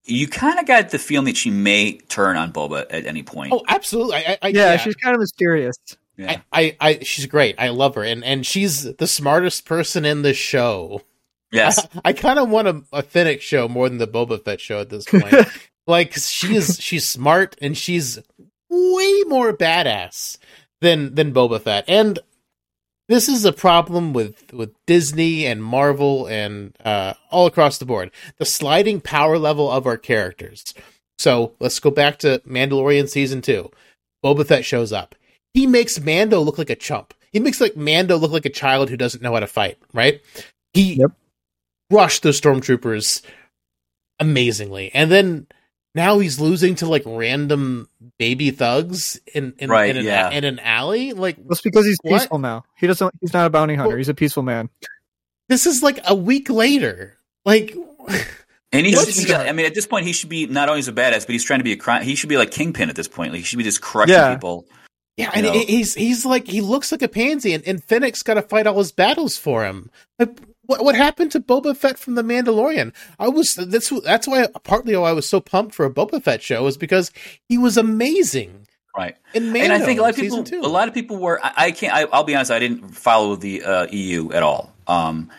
[0.05, 3.53] you kind of got the feeling that she may turn on Boba at any point.
[3.53, 4.17] Oh, absolutely.
[4.17, 5.77] I, I, I, yeah, she's kind of mysterious.
[6.19, 6.41] Yeah.
[6.53, 7.55] I, I, I, she's great.
[7.59, 11.03] I love her, and and she's the smartest person in the show.
[11.53, 11.87] yes.
[12.05, 14.91] I, kind of want a, a Fennec show more than the Boba Fett show at
[14.91, 15.33] this point.
[15.87, 18.19] like she is, she's smart and she's
[18.69, 20.39] way more badass
[20.81, 21.85] than than Boba Fett.
[21.87, 22.19] And
[23.09, 28.11] this is a problem with with Disney and Marvel and uh, all across the board.
[28.39, 30.75] The sliding power level of our characters.
[31.17, 33.71] So let's go back to Mandalorian season two.
[34.25, 35.15] Boba Fett shows up.
[35.55, 37.15] He makes Mando look like a chump.
[37.33, 39.79] He makes like Mando look like a child who doesn't know how to fight.
[39.93, 40.21] Right?
[40.73, 41.13] He Yep.
[41.91, 43.23] crushed the stormtroopers
[44.21, 45.47] amazingly, and then
[45.95, 50.31] now he's losing to like random baby thugs in in, Right, in, an, yeah.
[50.31, 51.13] in an alley.
[51.13, 52.19] Like That's because he's What?
[52.21, 52.65] peaceful now.
[52.77, 53.15] He doesn't.
[53.21, 53.89] He's not a bounty hunter.
[53.91, 54.69] Well- he's a peaceful man.
[55.49, 57.17] this is like a week later.
[57.45, 57.75] Like
[58.73, 59.49] And he What's should, that?
[59.49, 61.43] I mean, at this point, he should be not only as a badass, but he's
[61.43, 62.03] trying to be a crime.
[62.03, 63.33] He should be like Kingpin at this point.
[63.33, 64.35] Like, he should be just crushing Yeah.
[64.35, 64.67] people.
[65.19, 65.53] Yeah, and know.
[65.53, 68.79] he's he's like he looks like a pansy, and, and Fennec's got to fight all
[68.79, 69.91] his battles for him.
[70.19, 72.95] Like what what happened to Boba Fett from the Mandalorian?
[73.19, 76.41] I was that's that's why partly why I was so pumped for a Boba Fett
[76.41, 77.11] show is because
[77.49, 79.17] he was amazing Right.
[79.35, 79.61] in Mando.
[79.61, 80.61] and I think a lot of people, two.
[80.61, 81.39] a lot of people were.
[81.45, 81.95] I, I can't.
[81.95, 82.51] I, I'll be honest.
[82.51, 84.73] I didn't follow the uh, EU at all.
[84.87, 85.31] Um,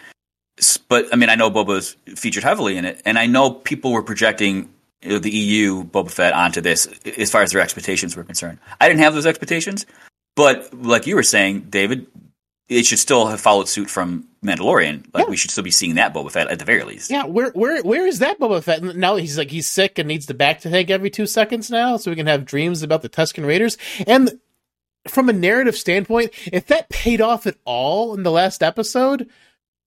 [0.87, 4.03] but I mean, I know Boba's featured heavily in it, and I know people were
[4.03, 4.69] projecting
[5.01, 8.59] the EU Boba Fett onto this as far as their expectations were concerned.
[8.81, 9.85] I didn't have those expectations,
[10.35, 12.07] but like you were saying, David,
[12.67, 15.05] it should still have followed suit from Mandalorian.
[15.13, 15.29] Like Yeah.
[15.29, 17.09] we should still be seeing that Boba Fett at the very least.
[17.09, 18.83] Yeah, where where where is that Boba Fett?
[18.83, 21.97] Now he's like he's sick and needs the back to tank every two seconds now,
[21.97, 23.77] so we can have dreams about the Tusken Raiders.
[24.05, 24.39] And
[25.07, 29.29] from a narrative standpoint, if that paid off at all in the last episode,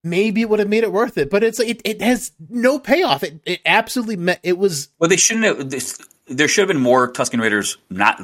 [0.05, 1.31] maybe it would have made it worth it.
[1.31, 3.23] But it's it, it has no payoff.
[3.23, 4.41] It it absolutely met.
[4.43, 5.71] It was Well, they shouldn't have.
[5.71, 8.21] This, there should have been more Tusken Raiders not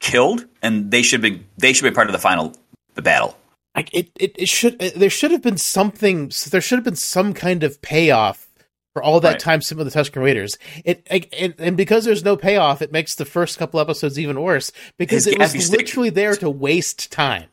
[0.00, 2.54] killed, and they should be they should be part of the final
[2.94, 3.36] the battle.
[3.74, 6.96] like it, it, it should uh, there should have been something there should have been
[6.96, 8.48] some kind of payoff
[8.94, 9.38] for all that Right.
[9.40, 10.58] time spent with the Tusken Raiders.
[10.84, 14.70] It, it and because there's no payoff, it makes the first couple episodes even worse
[14.98, 17.46] because His it was stick- literally there to waste time.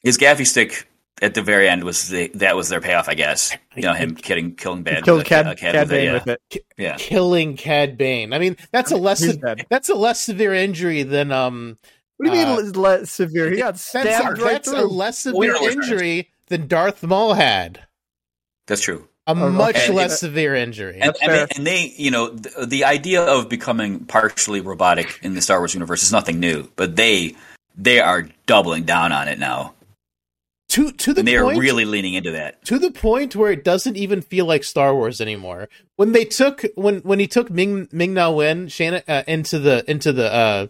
[0.00, 0.88] His gaffi stick
[1.22, 3.56] at the very end was the, that was their payoff, I guess.
[3.74, 5.04] You know, him killing killing bad.
[5.04, 6.12] Killed with a- Cad, a cat Cad with a- Bane yeah.
[6.14, 6.64] with it.
[6.76, 6.96] Yeah.
[6.98, 8.32] Killing Cad Bane.
[8.32, 9.24] I mean, that's a less
[9.70, 11.78] that's a less severe injury than um.
[12.18, 13.48] What do you Uh, mean less severe?
[13.50, 15.84] He got That's, a, right that's a less severe Spoiler alert.
[15.84, 17.80] injury than Darth Maul had.
[18.66, 19.06] That's true.
[19.28, 19.92] A Oh, much okay.
[19.92, 20.98] less severe injury.
[21.00, 25.34] And, and, they, and they, you know, the, the idea of becoming partially robotic in
[25.34, 27.36] the Star Wars universe is nothing new, but they
[27.76, 29.74] they are doubling down on it now,
[30.70, 32.64] to to the and they are really leaning into that.
[32.66, 35.68] to the point where it doesn't even feel like Star Wars anymore.
[35.96, 39.84] When they took when when he took Ming Ming Na Wen Shannon uh, into the
[39.90, 40.66] into the uh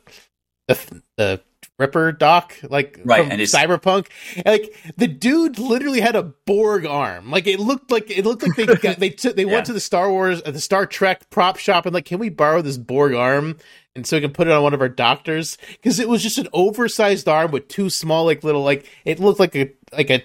[0.69, 1.41] the the
[1.81, 4.09] Ripperdoc like Right, from and Cyberpunk,
[4.45, 7.31] like the dude literally had a Borg arm.
[7.31, 9.53] Like it looked like it looked like they got, they took they Yeah.
[9.53, 12.29] went to the Star Wars uh, the Star Trek prop shop and like, can we
[12.31, 13.57] borrow this Borg arm?
[13.95, 16.39] And so we can put it on one of our doctors because it was just
[16.39, 20.25] an oversized arm with two small like little like it looked like a like a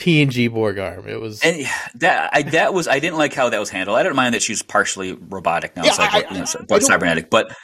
[0.00, 1.08] TNG Borg arm.
[1.08, 3.98] It was And that I, that was I didn't like how that was handled.
[3.98, 6.40] I don't mind that she's partially robotic now, Yeah, it's like, I- you know, I-
[6.42, 7.30] I but don't- cybernetic.
[7.30, 7.54] But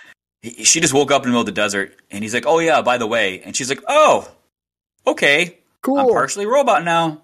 [0.42, 2.59] he, she just woke up in the middle of the desert, and he's like, "Oh
[2.59, 4.28] yeah, by the way," and she's like, "Oh,
[5.07, 5.99] okay, Cool.
[5.99, 7.22] I'm partially robot now."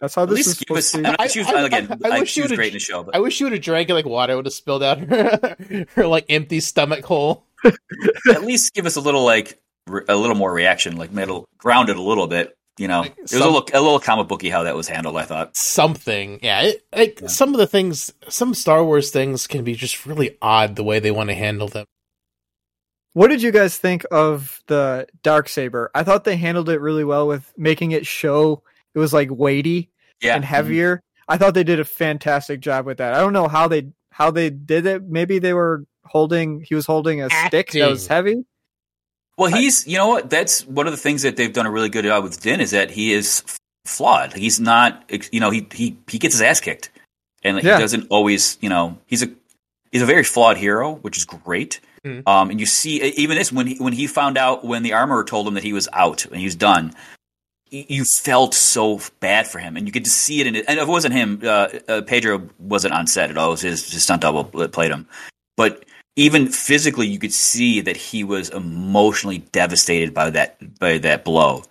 [0.00, 1.24] That's how At this is least give to and be.
[1.24, 3.02] I- she was, I- again, I- I I- wish she was great in the show,
[3.04, 5.56] but I wish she would have drank it like water would have spilled out her,
[5.94, 7.44] her like empty stomach hole.
[7.64, 9.58] at least give us a little like
[9.88, 12.56] re- a little more reaction, like made it grounded a little bit.
[12.78, 14.88] You know, Like it was some- a little a little comic booky how that was
[14.88, 15.16] handled.
[15.16, 15.56] I thought.
[15.56, 16.62] Something, yeah.
[16.62, 17.28] It, like Yeah.
[17.28, 20.98] some of the things, some Star Wars things can be just really odd the way
[20.98, 21.84] they want to handle them.
[23.14, 25.90] What did you guys think of the dark saber?
[25.94, 28.62] I thought they handled it really well with making it show
[28.94, 29.90] it was like weighty
[30.22, 31.02] Yeah, and heavier.
[31.28, 33.12] I thought they did a fantastic job with that.
[33.14, 35.02] I don't know how they how they did it.
[35.02, 38.44] Maybe they were holding he was holding a stick that was heavy.
[39.38, 40.30] Well, he's you know what?
[40.30, 42.70] That's one of the things that they've done a really good job with Din is
[42.72, 43.42] that he is
[43.86, 44.32] flawed.
[44.34, 46.90] He's not you know he he he gets his ass kicked,
[47.42, 47.76] and Yeah.
[47.76, 49.28] he doesn't always you know he's a
[49.90, 51.80] he's a very flawed hero, which is great.
[52.04, 52.26] Mhm.
[52.26, 55.24] Um, and you see even this when he when he found out when the armorer
[55.24, 56.92] told him that he was out and he was done.
[57.70, 60.66] You felt so bad for him, and you could just see it in it.
[60.68, 63.48] And if it wasn't him, uh, uh, Pedro wasn't on set at all.
[63.48, 65.08] It was his, his stunt double that played him.
[65.56, 71.24] But even physically you could see that he was emotionally devastated by that by that
[71.24, 71.62] blow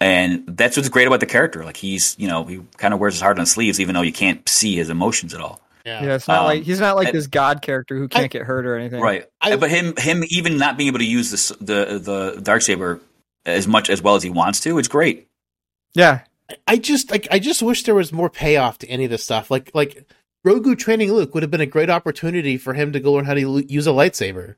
[0.00, 3.14] and that's what's great about the character like he's you know he kind of wears
[3.14, 6.02] his heart on his sleeves even though you can't see his emotions at all Yeah,
[6.04, 8.42] Yeah, it's not Um, like he's not like I- this god character who can't get
[8.42, 9.00] hurt or anything.
[9.00, 12.62] right I- but him him even not being able to use this, the the dark
[12.62, 13.00] saber
[13.46, 15.26] as much as well as he wants to it's great
[15.94, 16.20] Yeah.
[16.66, 19.50] I just like I just wish there was more payoff to any of this stuff.
[19.52, 20.04] Like like
[20.46, 23.34] Grogu training Luke would have been a great opportunity for him to go learn how
[23.34, 24.56] to use a lightsaber.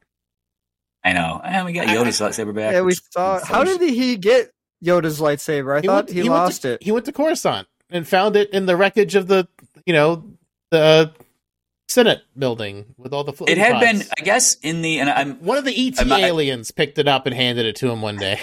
[1.04, 4.52] i know and we got yoda's lightsaber back Yeah, we saw how did he get
[4.84, 5.76] Yoda's lightsaber?
[5.78, 6.82] I thought went- he, went lost to, it.
[6.82, 9.46] He went to Coruscant and found it in the wreckage of the
[9.86, 10.24] you know
[10.72, 11.12] the
[11.88, 13.32] Senate building with all the.
[13.46, 13.84] it had pods.
[13.84, 16.98] been i guess in the and i'm One of the ET I'm not- aliens picked
[16.98, 18.40] it up and handed it to him one day.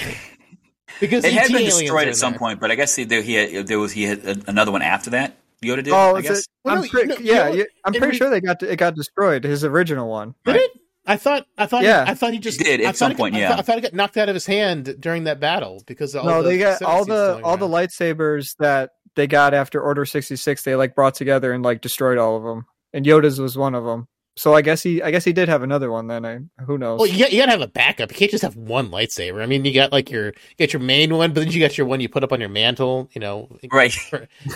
[0.99, 2.39] because it had been destroyed at some there.
[2.39, 5.37] point but i guess there, he had, there was he had another one after that
[5.63, 6.47] yoda did Oh, i guess it?
[6.63, 8.61] Well, I'm no, pre- no, yeah, you know, yeah, I'm pretty re- sure they got
[8.63, 9.43] it got destroyed.
[9.43, 10.35] His original one.
[10.45, 10.61] Did Right.
[10.61, 10.71] it?
[11.07, 11.47] I thought.
[11.57, 11.83] I thought.
[11.83, 12.05] Yeah.
[12.07, 13.49] I thought he just He did, at thought some it- point, I yeah.
[13.49, 16.25] thought, I thought it got knocked out of his hand during that battle because all
[16.25, 20.05] no, the they got all the going all the lightsabers that they got after Order
[20.05, 20.61] sixty six.
[20.63, 22.65] They like brought together and like destroyed all of them.
[22.93, 24.07] And Yoda's was one of them.
[24.39, 26.07] So I guess he I guess he did have another one.
[26.07, 26.99] Then I who knows?
[26.99, 28.09] Well, you, got, you gotta have a backup.
[28.09, 29.43] You can't just have one lightsaber.
[29.43, 31.77] I mean, you got like your you got your main one, but then you got
[31.77, 33.09] your one you put up on your mantle.
[33.11, 33.93] You know, right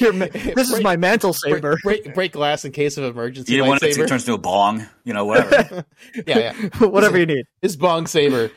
[0.00, 1.78] Your ma- this is my mantle saber.
[1.82, 3.54] break, break glass in case of emergency.
[3.54, 4.06] you know when it lightsaber.
[4.06, 5.86] turns into a bong you know whatever
[6.26, 6.86] yeah, yeah.
[6.86, 7.46] Whatever you need.
[7.62, 8.50] His bong saber.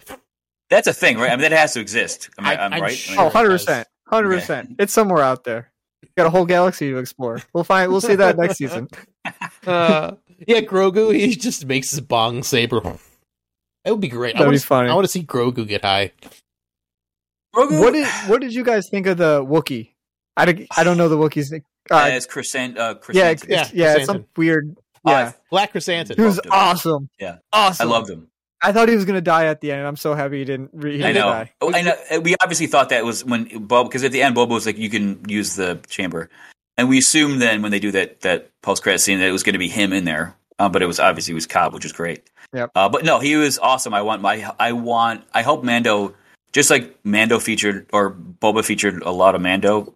[0.69, 1.31] That's a thing, right?
[1.31, 2.31] I mean, that has to exist.
[2.37, 2.97] I mean, I- I'm, I'm right.
[2.97, 3.17] sure.
[3.17, 4.75] Oh, 100 percent, hundred percent.
[4.77, 5.71] It's somewhere out there.
[6.01, 7.41] You Got a whole galaxy to explore.
[7.53, 7.89] We'll find.
[7.89, 8.89] We'll see that next season.
[9.65, 10.15] Uh,
[10.47, 11.13] yeah, Grogu.
[11.13, 12.79] He just makes his bong saber.
[13.85, 14.35] That would be great.
[14.35, 14.65] I That'd want be to.
[14.65, 14.89] funny.
[14.89, 16.11] I want to see Grogu get high.
[17.55, 19.91] Grogu, What did What did you guys think of the Wookiee?
[20.37, 21.51] I don't, I don't know the Wookiee's.
[21.51, 21.63] name.
[21.91, 23.41] Uh, as Crescent, uh, yeah, Crescent.
[23.51, 24.75] it's, Yeah, yeah, it's some weird.
[25.05, 26.17] Oh, Yeah, Black Chrysanthemum.
[26.21, 27.09] he was awesome.
[27.19, 27.37] Yeah.
[27.51, 27.87] awesome.
[27.87, 28.27] I loved him.
[28.61, 30.71] I thought he was gonna die at the end, I'm so happy he didn't.
[30.75, 31.21] He didn't I know.
[31.29, 31.51] Die.
[31.61, 31.95] Oh, I know.
[32.11, 34.77] Uh, We obviously thought that was when Bob, because at the end, Bobo was like,
[34.77, 36.29] "You can use the chamber,"
[36.79, 39.43] and we assumed then when they do that that post credit scene that it was
[39.43, 41.85] going to be him in there, uh, but it was obviously it was Cobb, which
[41.85, 42.29] is great.
[42.53, 42.71] Yep.
[42.73, 43.93] Uh, but no, he was awesome.
[43.93, 44.51] I want my.
[44.59, 45.23] I want.
[45.33, 46.15] I hope Mando,
[46.53, 49.95] just like Mando featured or Boba featured a lot of Mando.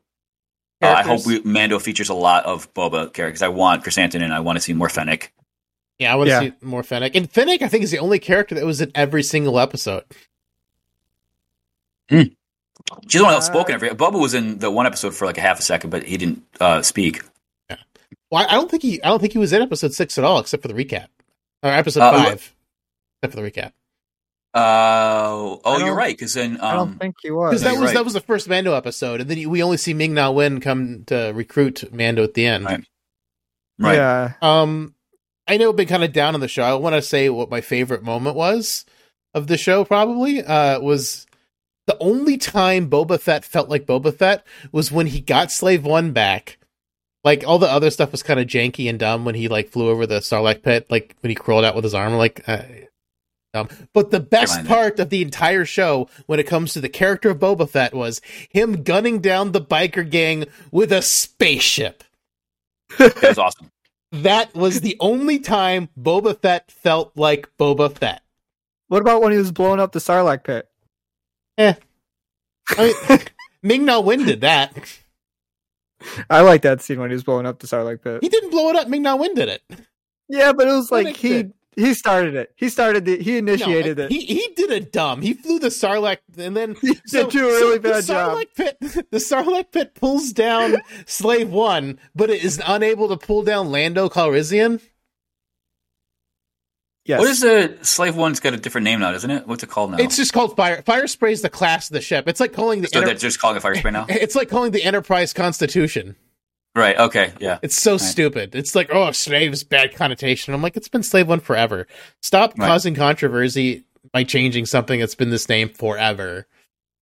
[0.81, 3.41] Uh, I hope we, Mando features a lot of Boba characters.
[3.41, 5.31] I want Chrysanthemum and I want to see more Fennec.
[5.97, 6.39] Yeah, I want to Yeah.
[6.41, 7.15] see more Fennec.
[7.15, 10.03] And Fennec, I think, is the only character that was in every single episode.
[13.07, 13.75] She's the one Uh, outspoken.
[13.75, 16.17] Every Boba was in the one episode for like a half a second, but he
[16.17, 17.21] didn't uh, speak.
[18.29, 19.01] Well, I I don't think he.
[19.01, 21.07] I don't think he was in episode six at all, except for the recap,
[21.61, 22.55] or episode Uh, five,
[23.21, 23.71] except for the recap.
[24.55, 26.15] Uh, oh, you're right.
[26.15, 27.61] Because then, I don't um, think he was.
[27.61, 27.93] No, that you're was right.
[27.95, 31.03] that was the first Mando episode, and then we only see Ming Na Wen come
[31.05, 32.65] to recruit Mando at the end.
[32.65, 32.84] Right.
[33.79, 33.95] right.
[33.95, 34.34] Yeah.
[34.41, 34.93] Um,
[35.47, 36.63] I know I've been kind of down on the show.
[36.63, 38.86] I want to say what my favorite moment was
[39.34, 39.84] of the show.
[39.86, 41.25] Probably uh, was
[41.88, 46.11] the only time Boba Fett felt like Boba Fett was when he got Slave One
[46.11, 46.57] back.
[47.23, 49.89] Like all the other stuff was kind of janky and dumb when he like flew
[49.89, 52.43] over the Sarlacc pit, like when he crawled out with his arm, like.
[52.47, 52.63] Uh,
[53.53, 53.69] dumb.
[53.93, 57.39] But the best part of the entire show, when it comes to the character of
[57.39, 62.03] Boba Fett, was him gunning down the biker gang with a spaceship.
[62.97, 63.69] That was awesome.
[64.13, 68.21] That was the only time Boba Fett felt like Boba Fett.
[68.88, 70.69] What about when he was blowing up the Sarlacc pit?
[71.57, 71.73] Eh.
[72.69, 73.19] I mean,
[73.61, 74.73] Ming Na Wen did that.
[76.29, 78.19] I like that scene when he was blowing up the Sarlacc pit.
[78.21, 78.87] He didn't blow it up.
[78.87, 79.61] Ming Na Wen did it.
[80.27, 81.53] Yeah, but it was like he did.
[81.75, 82.51] he started it.
[82.55, 83.21] He started it.
[83.21, 84.11] He initiated No, it.
[84.11, 85.21] He he did a dumb.
[85.21, 88.37] He flew the Sarlacc and then He did do a really the bad job.
[88.37, 88.77] Sarlacc Pit,
[89.11, 94.09] the Sarlacc pit pulls down Slave One, but it is unable to pull down Lando
[94.09, 94.81] Calrissian.
[97.05, 97.19] Yes.
[97.19, 99.47] What is the slave one's got a different name now, doesn't it?
[99.47, 99.97] What's it called now?
[99.97, 100.81] It's just called fire.
[100.83, 102.27] Fire spray is the class of the ship.
[102.27, 102.87] It's like calling the.
[102.87, 104.05] so Enter- they're just calling it fire spray now.
[104.09, 106.15] it's like calling the Enterprise Constitution.
[106.75, 106.97] right.
[106.97, 107.33] Okay.
[107.39, 107.59] Yeah.
[107.61, 108.55] It's so stupid.
[108.55, 110.53] It's like, oh, slaves, bad connotation.
[110.53, 111.87] I'm like, it's been slave one forever.
[112.21, 112.67] Stop Right.
[112.67, 116.45] causing controversy by changing something that's been this name forever.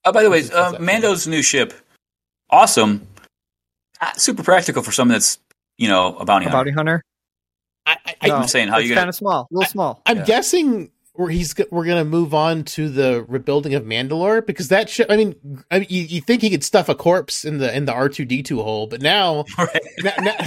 [0.05, 0.77] Oh, by the way, uh.
[0.79, 1.73] Mando's new ship,
[2.49, 3.07] awesome.
[3.99, 5.37] Uh, super practical for someone that's
[5.77, 6.57] you know a bounty a hunter.
[6.57, 7.03] bounty hunter?
[7.86, 8.36] I, I, No.
[8.38, 10.01] I'm saying how it's you kind of small, a little small.
[10.05, 10.25] I'm Yeah.
[10.25, 15.07] guessing we're he's we're gonna move on to the rebuilding of Mandalore because that ship.
[15.09, 17.86] I mean, I mean, you, you think he could stuff a corpse in the in
[17.86, 19.82] the R two D two hole, but now, Right.
[20.03, 20.36] now, now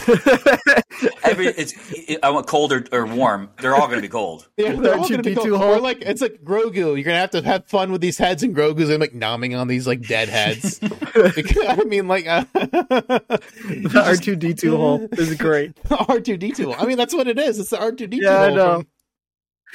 [1.23, 3.51] Every it's it, I want cold or, or warm.
[3.61, 4.49] They're all going to be cold.
[4.57, 5.81] Yeah, they're all gonna be R2D2 hole.
[5.81, 6.95] Like it's like Grogu.
[6.95, 9.67] You're gonna have to have fun with these heads, and Grogu's and like nomming on
[9.67, 10.79] these like dead heads.
[10.79, 15.77] Because, I mean, like uh, the R two D two hole is great.
[15.91, 16.73] R two D two.
[16.73, 17.59] I mean, that's what it is.
[17.59, 18.25] It's the R two D two.
[18.25, 18.85] Yeah, I know.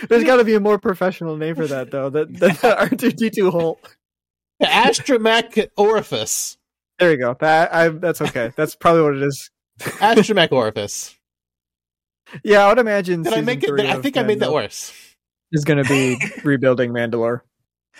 [0.07, 2.09] There's got to be a more professional name for that though.
[2.09, 3.79] That the R two D two hole.
[4.59, 6.57] The astromech orifice.
[6.99, 7.35] There you go.
[7.39, 8.51] That I that's okay.
[8.55, 9.49] That's probably what it is.
[9.79, 11.15] Astromech orifice.
[12.43, 13.23] Yeah, I would imagine.
[13.23, 13.67] Did I make it?
[13.67, 14.93] three I think I made that worse.
[15.51, 17.41] Is going to be rebuilding Mandalore.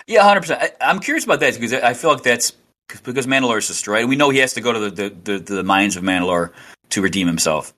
[0.06, 0.74] Yeah, hundred percent.
[0.82, 2.54] I'm curious about that because I feel like that's
[2.88, 4.08] because Mandalore is destroyed.
[4.08, 6.52] We know he has to go to the the, the, the mines of Mandalore
[6.90, 7.74] to redeem himself.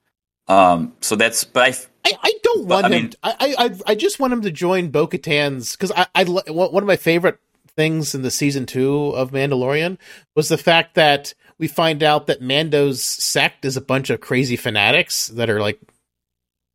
[0.48, 3.80] Um, so that's but I I, I don't But, want I mean- I, I I-
[3.88, 7.38] I just want him to join Bo Katan's because I I one of my favorite
[7.76, 9.96] things in the season two of Mandalorian
[10.36, 14.56] was the fact that we find out that Mando's sect is a bunch of crazy
[14.56, 15.80] fanatics that are like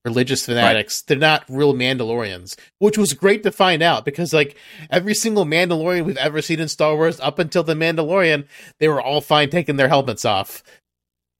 [0.05, 1.01] religious fanatics.
[1.01, 4.55] They're not real Mandalorians, which was great to find out because like
[4.89, 8.47] every single Mandalorian we've ever seen in Star Wars up until the Mandalorian,
[8.79, 10.63] they were all fine taking their helmets off.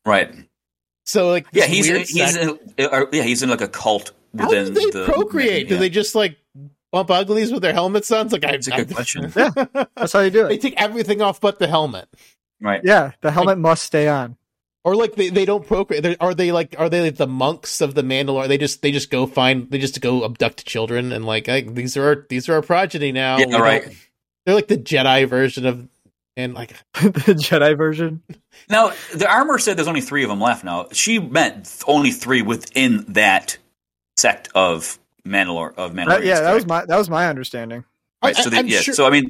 [0.06, 0.34] right.
[1.06, 2.60] So like Yeah, he's weird he's in,
[2.92, 5.68] or, yeah he's in like a cult How do they the procreate?
[5.68, 5.80] Do yeah.
[5.80, 6.38] they just like
[6.92, 8.28] bump uglies with their helmets on?
[8.28, 9.32] It's like I, That's a good question.
[9.36, 9.50] Yeah.
[9.96, 10.50] That's how you do it.
[10.50, 12.08] they take everything off but the helmet,
[12.62, 12.82] Right.
[12.84, 14.38] Yeah, the helmet must stay on.
[14.84, 16.02] or like they, they don't procreate.
[16.02, 18.48] They're, are they like are they like the monks of the Mandalore?
[18.48, 21.98] They just they just go find they just go abduct children and like hey, these
[21.98, 23.38] are our, these are our progeny now.
[23.38, 23.98] Yeah, We right.
[24.46, 25.88] They're like the Jedi version of
[26.38, 28.24] and like the Jedi version.
[28.70, 30.64] Now the armor said there's only three of them left.
[30.64, 33.58] Now she meant only three within that
[34.18, 36.08] sect of Mandalore of Mandalore.
[36.10, 37.86] That- yeah, that was my that was my understanding.
[38.24, 38.38] Right.
[38.38, 38.80] I- so they, yeah.
[38.80, 39.28] sure- So I mean,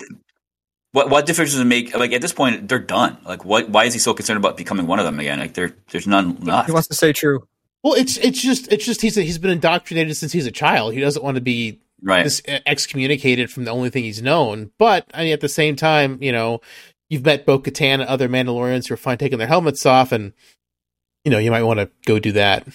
[0.92, 1.96] what what difference does it make?
[1.96, 3.18] Like at this point, they're done.
[3.26, 3.70] Like what?
[3.70, 5.40] Why is he so concerned about becoming one of them again?
[5.40, 6.68] Like there, there's none left.
[6.68, 7.48] He wants to stay true.
[7.84, 10.94] well, it's it's just it's just he's he's been indoctrinated since he's a child.
[10.94, 12.24] He doesn't want to be Right.
[12.24, 14.70] dis- uh, excommunicated from the only thing he's known.
[14.78, 16.62] But I mean, at the same time, you know,
[17.10, 20.32] you've met Bo Katan and other Mandalorians who are fine taking their helmets off, and
[21.26, 22.68] you know, you might want to go do that.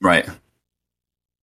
[0.00, 0.28] Right.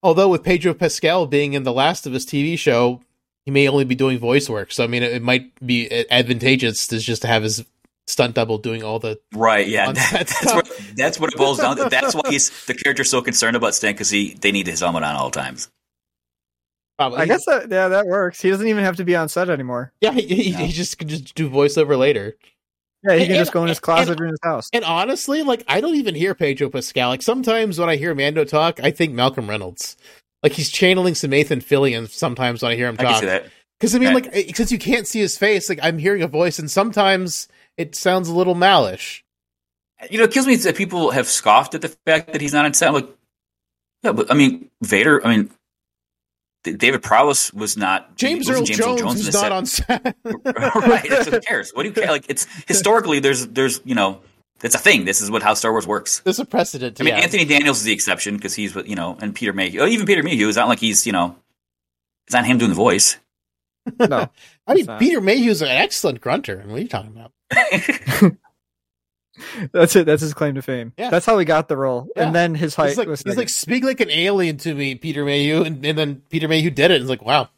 [0.02, 3.02] Although with Pedro Pascal being in the Last of Us TV show,
[3.46, 4.72] he may only be doing voice work.
[4.72, 7.66] So I mean, it, it might be advantageous to just to have his
[8.08, 9.20] stunt double doing all the.
[9.34, 9.68] Right.
[9.68, 9.92] Yeah.
[9.92, 11.90] That- that's what that's what it boils down to.
[11.90, 15.04] That's why he's the character's so concerned about Stan because he they need his helmet
[15.04, 15.70] on all times.
[16.98, 18.42] Probably, I guess that yeah, that works.
[18.42, 19.94] He doesn't even have to be on set anymore.
[20.02, 20.58] yeah, he, he, No.
[20.60, 22.36] he just can just do voiceover later.
[23.04, 24.70] Yeah, he can And- just go in his and- closet or in his house.
[24.74, 27.10] And honestly, like I don't even hear Pedro Pascal.
[27.10, 29.96] Like sometimes when I hear Mando talk, I think Malcolm Reynolds.
[30.44, 33.22] Like he's channeling some Nathan Fillion sometimes when I hear him talk.
[33.80, 34.14] Because I mean, Okay.
[34.16, 37.48] like, eh, because you can't see his face, like I'm hearing a voice, and sometimes
[37.78, 39.22] it sounds a little malish.
[40.10, 42.66] You know, it kills me that people have scoffed at the fact that he's not
[42.66, 42.96] in sound.
[42.96, 43.10] Like,
[44.04, 45.26] yeah, but I mean, Vader.
[45.26, 45.54] I mean, D-
[46.64, 48.16] David Prowse was not.
[48.18, 50.04] James wasn't Earl Jones, in who's the not set.
[50.04, 50.18] on set.
[50.86, 51.10] right.
[51.10, 51.72] That's who cares.
[51.72, 52.08] What do you care?
[52.08, 54.22] Like, it's historically there's there's you know
[54.62, 55.06] it's a thing.
[55.06, 56.20] This is what how Star Wars works.
[56.20, 57.00] There's a precedent.
[57.00, 57.22] I mean, yeah.
[57.22, 59.82] Anthony Daniels is the exception because he's with you know, and Peter Mayhew.
[59.82, 60.48] Oh, even Peter Mayhew.
[60.48, 61.38] It's not like he's you know,
[62.28, 63.18] it's not him doing the voice.
[63.98, 64.30] No,
[64.68, 65.00] I mean, it's not.
[65.00, 66.64] Peter Mayhew's an excellent grunter.
[66.66, 67.32] What are you talking about?
[69.72, 70.06] that's it.
[70.06, 70.94] That's his claim to fame.
[70.98, 71.10] Yeah.
[71.10, 72.08] That's how he got the role.
[72.16, 72.26] Yeah.
[72.28, 74.96] And then his height He's like, was he's like, speak like an alien to me,
[74.96, 76.96] Peter Mayhew, and, and then Peter Mayhew did it.
[76.96, 77.50] And it's like, wow.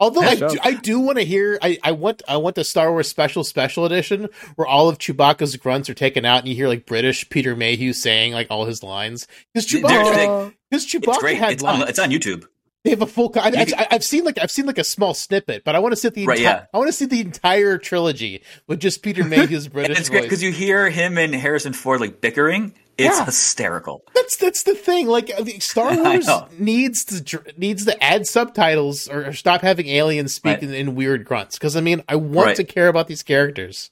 [0.00, 2.90] Although I do, I do want to hear, I, I want, I want the Star
[2.90, 6.66] Wars special special edition where all of Chewbacca's grunts are taken out, and you hear
[6.66, 11.18] like British Peter Mayhew saying like all his lines because Chewbacca, there's- because it's Chewbacca
[11.20, 11.38] great.
[11.38, 11.90] had It's on, lines.
[11.90, 12.44] it's on YouTube.
[12.84, 13.32] They have a full.
[13.36, 15.74] I, You I, can- I, I've seen like I've seen like a small snippet, but
[15.74, 16.66] I want to see the Right, enti- yeah.
[16.72, 20.22] I want to see the entire trilogy with just Peter Mayhew's And British it's great
[20.24, 22.74] because you hear him and Harrison Ford like bickering.
[22.96, 23.24] It's Yeah.
[23.24, 24.04] hysterical.
[24.14, 25.06] That's that's the thing.
[25.08, 26.28] Like uh, Star Wars
[26.58, 30.62] needs to needs to add subtitles or, or stop having aliens speak Right.
[30.62, 31.56] in, in weird grunts.
[31.58, 32.56] Because I mean, I want Right.
[32.56, 33.90] to care about these characters,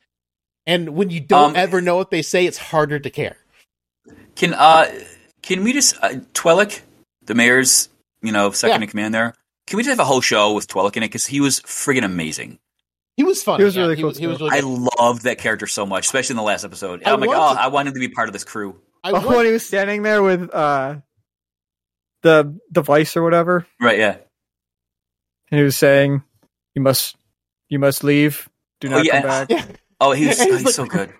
[0.66, 3.38] and when you don't Um, ever know what they say, it's harder to care.
[4.36, 4.86] Can uh
[5.43, 6.16] can we just uh,
[7.24, 7.88] the mayor's
[8.22, 8.84] you know second Yeah.
[8.84, 9.34] in command there?
[9.66, 12.04] Can we just have a whole show with Twi'lek in it because he was friggin'
[12.04, 12.58] amazing.
[13.16, 13.58] He was funny.
[13.58, 13.82] He was yeah.
[13.82, 14.44] really he cool was, he was too.
[14.48, 14.60] really I
[15.00, 17.02] loved that character so much, especially in the last episode.
[17.04, 18.80] I I'm like, oh, to- I want him to be part of this crew.
[19.04, 20.96] I Oh, when he was standing there with uh
[22.22, 23.98] the device or whatever, Right?
[23.98, 24.16] Yeah.
[25.50, 26.22] and he was saying,
[26.74, 27.16] "You must,
[27.68, 28.48] you must leave.
[28.80, 29.20] Do Oh, not yeah.
[29.20, 29.66] come back." yeah,
[30.00, 31.12] Oh, he's, He's he's like- so good.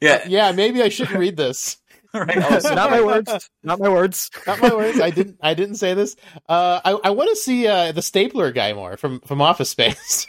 [0.00, 0.24] Yeah.
[0.28, 0.52] yeah.
[0.52, 1.78] Maybe I shouldn't read this.
[2.26, 2.36] right.
[2.36, 3.50] Oh, not my words.
[3.62, 4.30] Not my words.
[4.46, 5.00] Not my words.
[5.00, 5.38] I didn't.
[5.42, 6.16] I didn't say this.
[6.48, 10.26] Uh, I I want to see uh, the stapler guy more from from Office Space.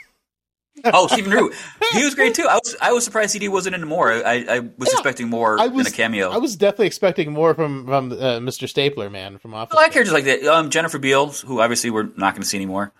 [0.83, 1.55] Oh, Stephen Root.
[1.93, 2.45] He was great too.
[2.49, 4.11] I was I was surprised CD wasn't in more.
[4.11, 6.29] I, I was Yeah, expecting more I was- in a cameo.
[6.31, 8.67] I was definitely expecting more from from uh, Mr.
[8.67, 9.75] Stapler man from Office.
[9.77, 10.43] I like characters like that.
[10.43, 12.91] Um, Jennifer Beals, who obviously we're not going to see anymore.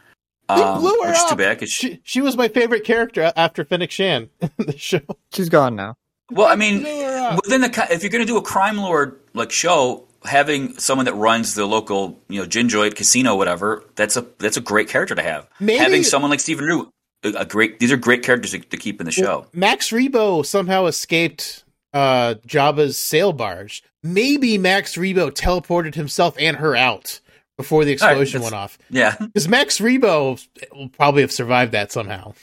[0.48, 1.38] They Um, blew her which is too up.
[1.38, 1.60] bad.
[1.60, 5.02] 'cause she- She she was my favorite character after Fennec Shand in the show.
[5.34, 5.98] She's gone now.
[6.32, 7.41] Well, I mean, Blew her up.
[7.43, 11.13] within the if you're going to do a crime lord like show, having someone that
[11.13, 15.21] runs the local you know ginjoid casino, whatever, that's a that's a great character to
[15.21, 15.47] have.
[15.59, 16.89] Maybe- Having someone like Stephen Root,
[17.23, 17.80] a, great.
[17.80, 19.45] These are great characters to, to keep in the show.
[19.53, 21.63] Max Rebo somehow escaped
[21.93, 23.84] uh, Jabba's sail barge.
[24.03, 27.19] Maybe Max Rebo teleported himself and her out
[27.57, 28.78] before the explosion that's- went off.
[28.89, 29.15] Yeah.
[29.19, 32.34] Because Max Rebo will probably have survived that somehow.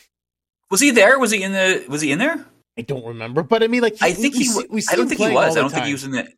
[0.71, 1.19] Was he there?
[1.19, 1.85] Was he in the?
[1.89, 2.45] Was he in there?
[2.79, 4.45] I don't remember, but I mean, like, I think we he.
[4.47, 5.57] see- wa- we I don't think he was.
[5.57, 6.29] I don't think he was in that.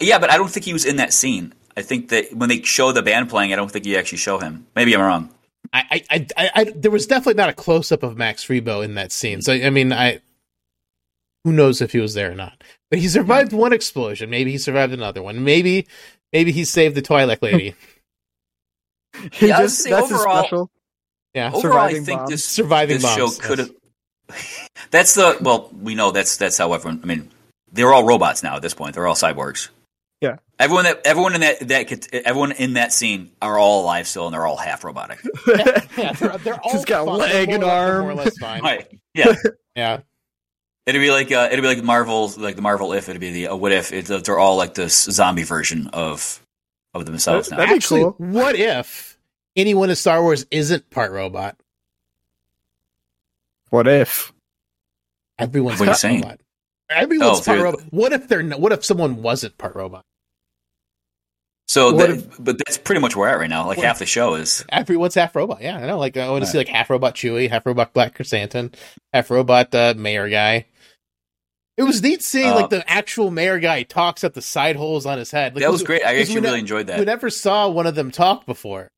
[0.00, 1.54] Yeah, but I don't think he was in that scene.
[1.76, 4.38] I think that when they show the band playing, I don't think you actually show
[4.38, 4.66] him.
[4.74, 5.28] Maybe I'm wrong.
[5.72, 8.84] I, I, I, I, I, there was definitely not a close up of Max Rebo
[8.84, 9.40] in that scene.
[9.42, 10.20] So I mean, I,
[11.44, 12.62] who knows if he was there or not?
[12.90, 14.30] But he survived one explosion.
[14.30, 15.42] Maybe he survived another one.
[15.44, 15.86] Maybe,
[16.32, 17.74] maybe he saved the Twi'lek lady.
[19.32, 20.70] He Yeah, just say that's his overall- special.
[21.34, 22.30] Yeah, Overall, I think bombs.
[22.30, 23.16] this surviving this bombs.
[23.16, 23.38] show yes.
[23.38, 23.70] could have.
[24.90, 27.00] That's the well, we know that's that's how everyone.
[27.02, 27.30] I mean,
[27.72, 28.94] they're all robots now at this point.
[28.94, 29.68] They're all cyborgs.
[30.20, 30.36] Yeah.
[30.58, 34.26] Everyone that everyone in that that could, everyone in that scene are all alive still,
[34.26, 35.18] and they're all half robotic.
[35.96, 37.18] yeah, they're, they're all Just got fine.
[37.18, 38.00] leg and more or less- arm.
[38.02, 38.62] more or less fine.
[38.62, 38.98] right?
[39.14, 39.34] Yeah.
[39.76, 40.00] Yeah,
[40.86, 43.48] It'd be like uh, it'd be like Marvel, like the Marvel if it'd be the
[43.48, 46.40] uh, what if it's they're all like this zombie version of
[46.94, 47.56] of themselves now.
[47.56, 48.14] That'd be actually, cool.
[48.18, 49.18] what if
[49.56, 51.56] anyone in Star Wars isn't part robot?
[53.74, 54.32] What if?
[55.36, 56.20] Everyone's What are you part saying?
[56.22, 56.40] robot.
[56.90, 57.80] Everyone's Oh, part robot.
[57.90, 58.44] What if they're?
[58.44, 60.02] not- What if someone wasn't part robot?
[61.66, 63.66] So, What that, but that's pretty much where we're at right now.
[63.66, 65.60] Like What- half the show is Everyone's half robot.
[65.60, 65.98] Yeah, I know.
[65.98, 68.70] Like I want to see like half robot Chewie, half robot Black Chrysanthemum,
[69.12, 70.66] half robot uh, Mayor guy.
[71.76, 75.04] It was neat seeing Uh, like the actual Mayor guy talks at the side holes
[75.04, 75.56] on his head.
[75.56, 76.04] Like, that was great.
[76.04, 77.00] I actually we ne- really enjoyed that.
[77.00, 78.88] We never saw one of them talk before.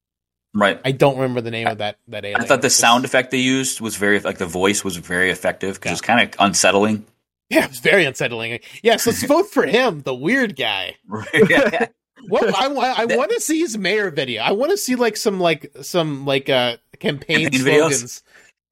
[0.57, 0.81] Right.
[0.85, 2.41] I don't remember the name of that that alien.
[2.41, 5.75] I thought the sound effect they used was very like the voice was very effective
[5.77, 5.93] because Yeah.
[5.93, 7.05] it's kind of unsettling.
[7.51, 8.59] Yeah, it was very unsettling.
[8.83, 10.97] Yes, let's vote for him, the weird guy.
[11.33, 11.87] yeah.
[12.29, 14.43] Well, I, I want to see his mayor video.
[14.43, 18.23] I want to see like some like some like uh campaign, Campaign videos?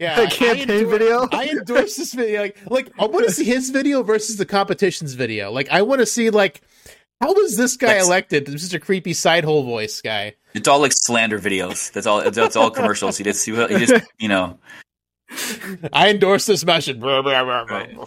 [0.01, 1.28] Yeah, The I- I campaign video?
[1.30, 2.41] I endorse this video.
[2.41, 5.53] Like, like I want to see his video versus the competition's video.
[5.53, 6.62] Like, I want to see like
[7.21, 8.47] how was this guy That's- elected?
[8.47, 10.35] This is a creepy sidehole voice guy.
[10.55, 11.91] It's all like slander videos.
[11.93, 12.31] That's all.
[12.31, 13.19] That's all commercials.
[13.19, 14.59] He just he just you know
[15.93, 17.01] I endorse this message.
[17.01, 17.25] Right.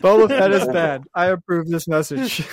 [0.00, 1.04] Boba Fett is bad.
[1.14, 2.46] I approve this message.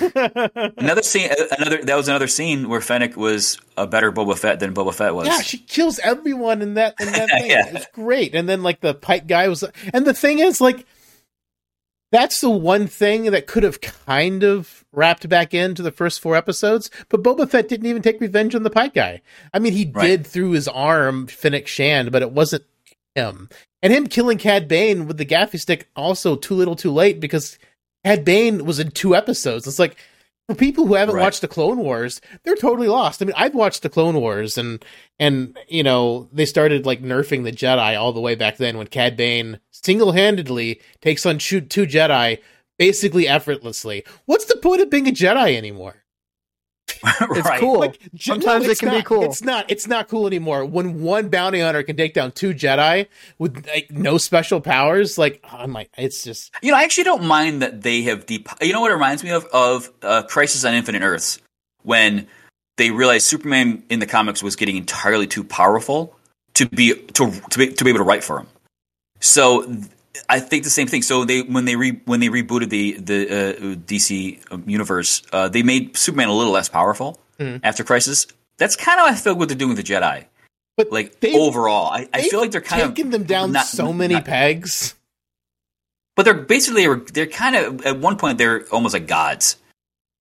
[0.76, 1.30] another scene.
[1.58, 5.14] Another that was another scene where Fennec was a better Boba Fett than Boba Fett
[5.14, 5.26] was.
[5.26, 7.50] Yeah, she kills everyone in that in that thing.
[7.50, 7.68] Yeah.
[7.68, 8.34] It's great.
[8.34, 10.86] And then like the Pike guy was and the thing is like
[12.14, 16.36] that's the one thing that could have kind of wrapped back into the first four
[16.36, 19.20] episodes, but Boba Fett didn't even take revenge on the Pike guy.
[19.52, 20.06] I mean, he Right.
[20.06, 22.64] did through his arm Fennec Shand, but it wasn't
[23.14, 23.48] him.
[23.82, 27.58] And him killing Cad Bane with the gaffi stick also too little too late because
[28.04, 29.66] Cad Bane was in two episodes.
[29.66, 29.96] It's like
[30.46, 31.22] for people who haven't Right.
[31.22, 33.22] watched the Clone Wars, they're totally lost.
[33.22, 34.84] I mean, I've watched the Clone Wars and
[35.18, 38.86] and you know, they started like nerfing the Jedi all the way back then when
[38.88, 42.38] Cad Bane single-handedly takes on two, two Jedi
[42.78, 44.04] basically effortlessly.
[44.26, 46.03] What's the point of being a Jedi anymore?
[47.20, 47.60] It's right.
[47.60, 47.80] cool.
[47.80, 49.24] Like Je- Sometimes it it's can be cool.
[49.24, 49.70] It's not.
[49.70, 50.64] It's not cool anymore.
[50.64, 53.06] When one bounty hunter can take down two Jedi
[53.38, 57.04] with like no special powers, like oh, I'm like, it's just You know, I actually
[57.04, 58.48] don't mind that they have deep.
[58.60, 61.40] You know what it reminds me of of uh, Crisis on Infinite Earths
[61.82, 62.26] when
[62.76, 66.16] they realized Superman in the comics was getting entirely too powerful
[66.54, 68.46] to be to to be, to be able to write for him.
[69.20, 69.86] So th-
[70.28, 71.02] I think the same thing.
[71.02, 75.62] So they when they re, when they rebooted the the uh, DC universe, uh, they
[75.62, 77.60] made Superman a little less powerful Mhm.
[77.64, 78.26] after Crisis.
[78.58, 80.26] That's kind of I feel what they're doing with the Jedi.
[80.76, 83.92] But Like overall, I, I feel like they're kind of taken them down not- so
[83.92, 84.94] many not- pegs.
[86.16, 89.56] but they're basically they're kind of at one point they're almost like gods.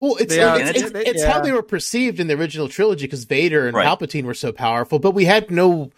[0.02, 1.32] Well, it's They are- it's, it's, they- it's yeah.
[1.32, 3.88] how they were perceived in the original trilogy because Vader and Right.
[3.88, 5.92] Palpatine were so powerful, but we had no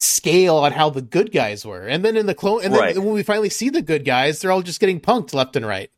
[0.00, 1.86] scale on how the good guys were.
[1.86, 2.98] And then in the clone, and then Right.
[2.98, 5.90] when we finally see the good guys, they're all just getting punked left and right.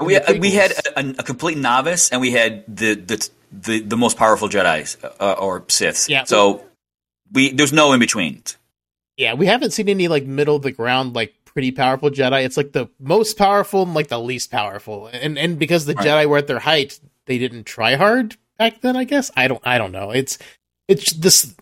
[0.00, 3.96] We the we had a, a complete novice, and we had the the the, the
[3.96, 6.08] most powerful Jedi's uh, or Siths.
[6.08, 6.24] Yeah.
[6.24, 6.64] So
[7.32, 8.42] we there's no in between.
[9.16, 12.44] Yeah, we haven't seen any like middle of the ground like pretty powerful Jedi.
[12.44, 15.08] It's like the most powerful and like the least powerful.
[15.12, 16.06] And and because the Right.
[16.06, 19.32] Jedi were at their height, they didn't try hard back then, I guess.
[19.34, 20.12] I don't I don't know.
[20.12, 20.38] It's
[20.86, 21.56] it's this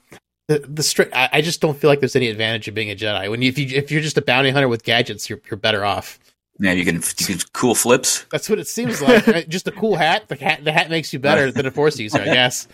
[0.49, 2.95] the the straight I, I just don't feel like there's any advantage of being a
[2.95, 3.31] Jedi.
[3.31, 5.85] When you if you if you're just a bounty hunter with gadgets, you're you're better
[5.85, 6.19] off.
[6.59, 8.25] Yeah, you can you can cool flips.
[8.31, 9.27] That's what it seems like.
[9.27, 9.47] right?
[9.57, 10.29] Just a cool hat.
[10.29, 12.67] The hat the hat makes you better than a force user, I guess.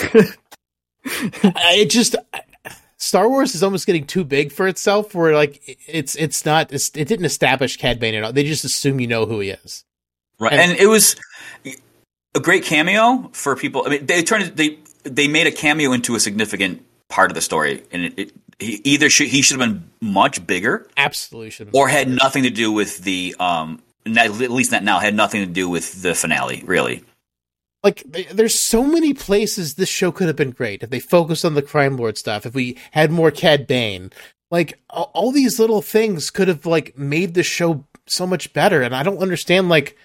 [1.04, 2.14] I- it just
[2.98, 5.14] Star Wars is almost getting too big for itself.
[5.14, 8.32] Where like it's it's not it's, it didn't establish Cad Bane at all.
[8.32, 9.84] They just assume you know who he is.
[10.38, 11.16] Right, And- and, it was
[12.34, 13.82] a great cameo for people.
[13.86, 17.42] I mean, they turned they they made a cameo into a significant part of the
[17.42, 21.68] story, and it, it he either should he should have been much bigger Absolutely should.
[21.74, 23.82] or had nothing to do with the um.
[24.06, 24.98] At least not now.
[24.98, 27.04] Had nothing to do with the finale, really.
[27.84, 28.02] like
[28.32, 31.62] there's so many places this show could have been great if they focused on the
[31.62, 32.46] crime lord stuff.
[32.46, 34.10] If we had more Cad Bane,
[34.50, 38.80] like all, all these little things could have like made the show so much better.
[38.80, 39.96] And I don't understand like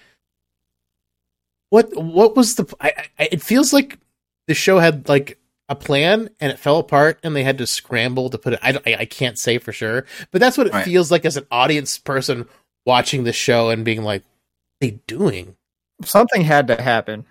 [1.70, 3.98] what what was the I, I, it feels like
[4.46, 5.38] the show had like
[5.68, 8.72] a plan and it fell apart and they had to scramble to put it I,
[8.72, 10.84] don't- I, I can't say for sure but that's what it Right.
[10.84, 12.46] feels like as an audience person
[12.84, 15.56] watching the show and being like what are they doing
[16.04, 17.24] something had to happen.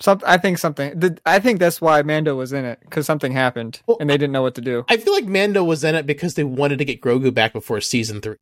[0.00, 0.98] Some, I think something.
[0.98, 4.14] The, I think that's why Mando was in it because something happened Well, and they
[4.16, 4.86] didn't know what to do.
[4.88, 7.82] I feel like Mando was in it because they wanted to get Grogu back before
[7.82, 8.36] season three.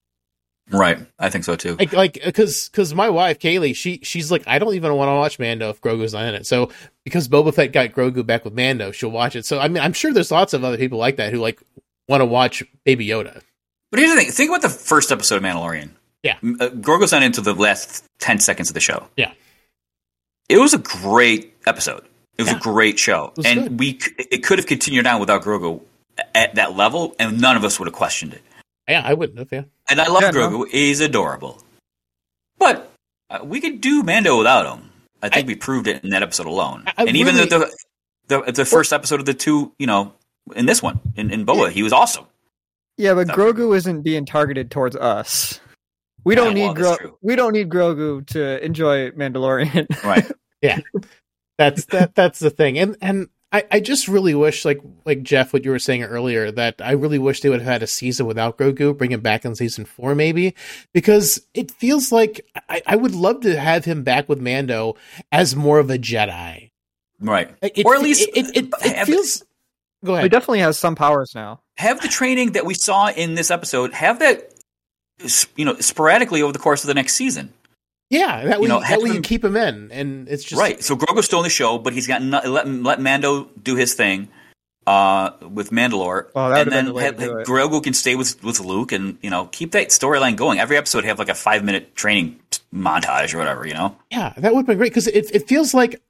[0.71, 1.77] Right, I think so too.
[1.77, 5.15] Like, like, because because my wife Kaylee, she she's like, I don't even want to
[5.15, 6.47] watch Mando if Grogu's not in it.
[6.47, 6.71] So
[7.05, 9.47] because Boba Fett got Grogu back with Mando, she'll watch it.
[9.47, 11.63] So I mean, I'm sure there's lots of other people like that who like
[12.09, 13.41] want to watch Baby Yoda.
[13.91, 15.91] But here's the thing: think about the first episode of Mandalorian.
[16.23, 16.37] Yeah.
[16.43, 19.07] Uh, Grogu's not into the last ten seconds of the show.
[19.17, 19.33] Yeah.
[20.49, 22.05] it was a great episode.
[22.37, 22.57] It was Yeah.
[22.57, 23.79] a great show, and good.
[23.81, 25.81] we c- it could have continued on without Grogu
[26.35, 28.43] at that level, and none of us would have questioned it.
[28.89, 29.49] Yeah, I wouldn't have.
[29.53, 30.51] Yeah, And I love Yeah, no.
[30.65, 31.63] Grogu; he's adorable.
[32.59, 32.91] But
[33.31, 34.91] uh, we could do Mando without him.
[35.23, 36.85] I think I- we proved it in that episode alone.
[36.87, 37.59] I- I and even really- the,
[38.29, 40.13] the the the first episode of the two, you know,
[40.57, 42.25] in this one in, in Boa, he was awesome.
[42.97, 45.61] Yeah, but That- Grogu isn't being targeted towards us.
[46.25, 49.87] We don't Yeah, need that's Gro- we don't need Grogu to enjoy Mandalorian.
[50.05, 50.31] Right.
[50.61, 50.81] Yeah.
[51.57, 52.79] That's that that's the thing.
[52.81, 56.51] And and I I just really wish like like Jeff, what you were saying earlier,
[56.51, 59.45] that I really wish they would have had a season without Grogu, bring him back
[59.45, 60.55] in season four maybe,
[60.93, 64.97] because it feels like I, I would love to have him back with Mando
[65.33, 66.71] as more of a Jedi.
[67.21, 67.55] right.
[67.63, 69.43] It, Or at least it it, it, it feels.
[70.05, 70.25] Go ahead.
[70.25, 71.61] he definitely has some powers now.
[71.79, 74.53] have the training that we saw in this episode have that
[75.57, 77.53] you know sporadically over the course of the next season
[78.11, 80.45] Yeah, that way, you know, that have way you him- keep him in, and it's
[80.45, 83.49] just right so grogu's still in the show but he's got no, let, let mando
[83.63, 84.29] do his thing
[84.87, 87.47] uh, with Mandalore, Oh, and then the have, to do it.
[87.47, 90.59] Grogu can stay with with Luke, and you know keep that storyline going.
[90.59, 92.41] Every episode have like a five minute training
[92.75, 93.67] montage or whatever.
[93.67, 96.01] You know, Yeah, that would have been great because it it feels like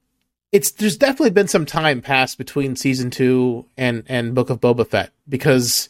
[0.53, 4.87] it's there's definitely been some time passed between season two and and Book of Boba
[4.87, 5.89] Fett because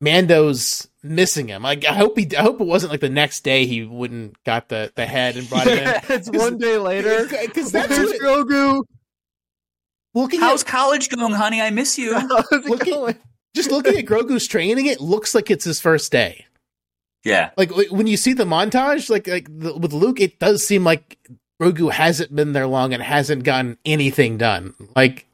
[0.00, 1.62] Mando's missing him.
[1.62, 4.68] Like I hope he I hope it wasn't like the next day he wouldn't got
[4.68, 6.00] the the head and brought it in.
[6.16, 7.26] it's one day later.
[7.28, 8.82] because that's There's what Grogu.
[10.14, 11.60] looking how's at college going, honey?
[11.60, 12.16] I miss you.
[12.52, 13.16] Looking-
[13.56, 14.86] just looking at Grogu's training.
[14.86, 16.46] It looks like it's his first day.
[17.24, 20.64] yeah, Like like, when you see the montage, like like the, with Luke, it does
[20.64, 21.18] seem like
[21.60, 24.74] Grogu hasn't been there long and hasn't gotten anything done.
[24.94, 25.26] Like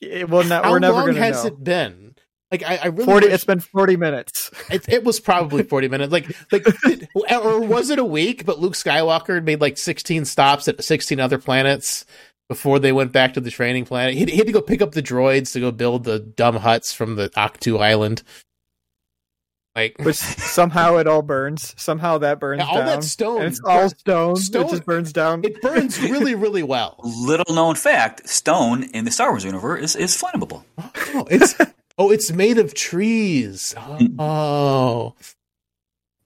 [0.00, 1.48] Yeah, Well, no, how we're never long gonna has know.
[1.48, 2.11] it been?
[2.52, 3.26] Like I, I really Forty.
[3.26, 4.50] wish- It's been forty minutes.
[4.70, 6.12] it, it was probably forty minutes.
[6.12, 8.44] Like like did- or was it a week?
[8.44, 12.04] But Luke Skywalker made like sixteen stops at sixteen other planets
[12.48, 14.14] before they went back to the training planet.
[14.14, 16.92] He, he had to go pick up the droids to go build the dumb huts
[16.92, 18.22] from the Ahch-To Island.
[19.74, 21.74] Like Which somehow it all burns.
[21.80, 22.86] Somehow that burns all down.
[22.86, 24.36] that stone, and it's all stone.
[24.36, 25.42] Stone- It just burns down.
[25.44, 27.00] it burns really really well.
[27.02, 30.64] little known fact: stone in the Star Wars universe is, is flammable.
[31.14, 31.54] Oh, it's
[32.02, 33.74] oh, it's made of trees.
[34.18, 35.14] Oh,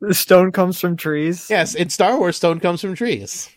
[0.00, 1.48] the stone comes from trees.
[1.50, 1.74] yes.
[1.74, 3.48] In Star Wars, stone comes from trees.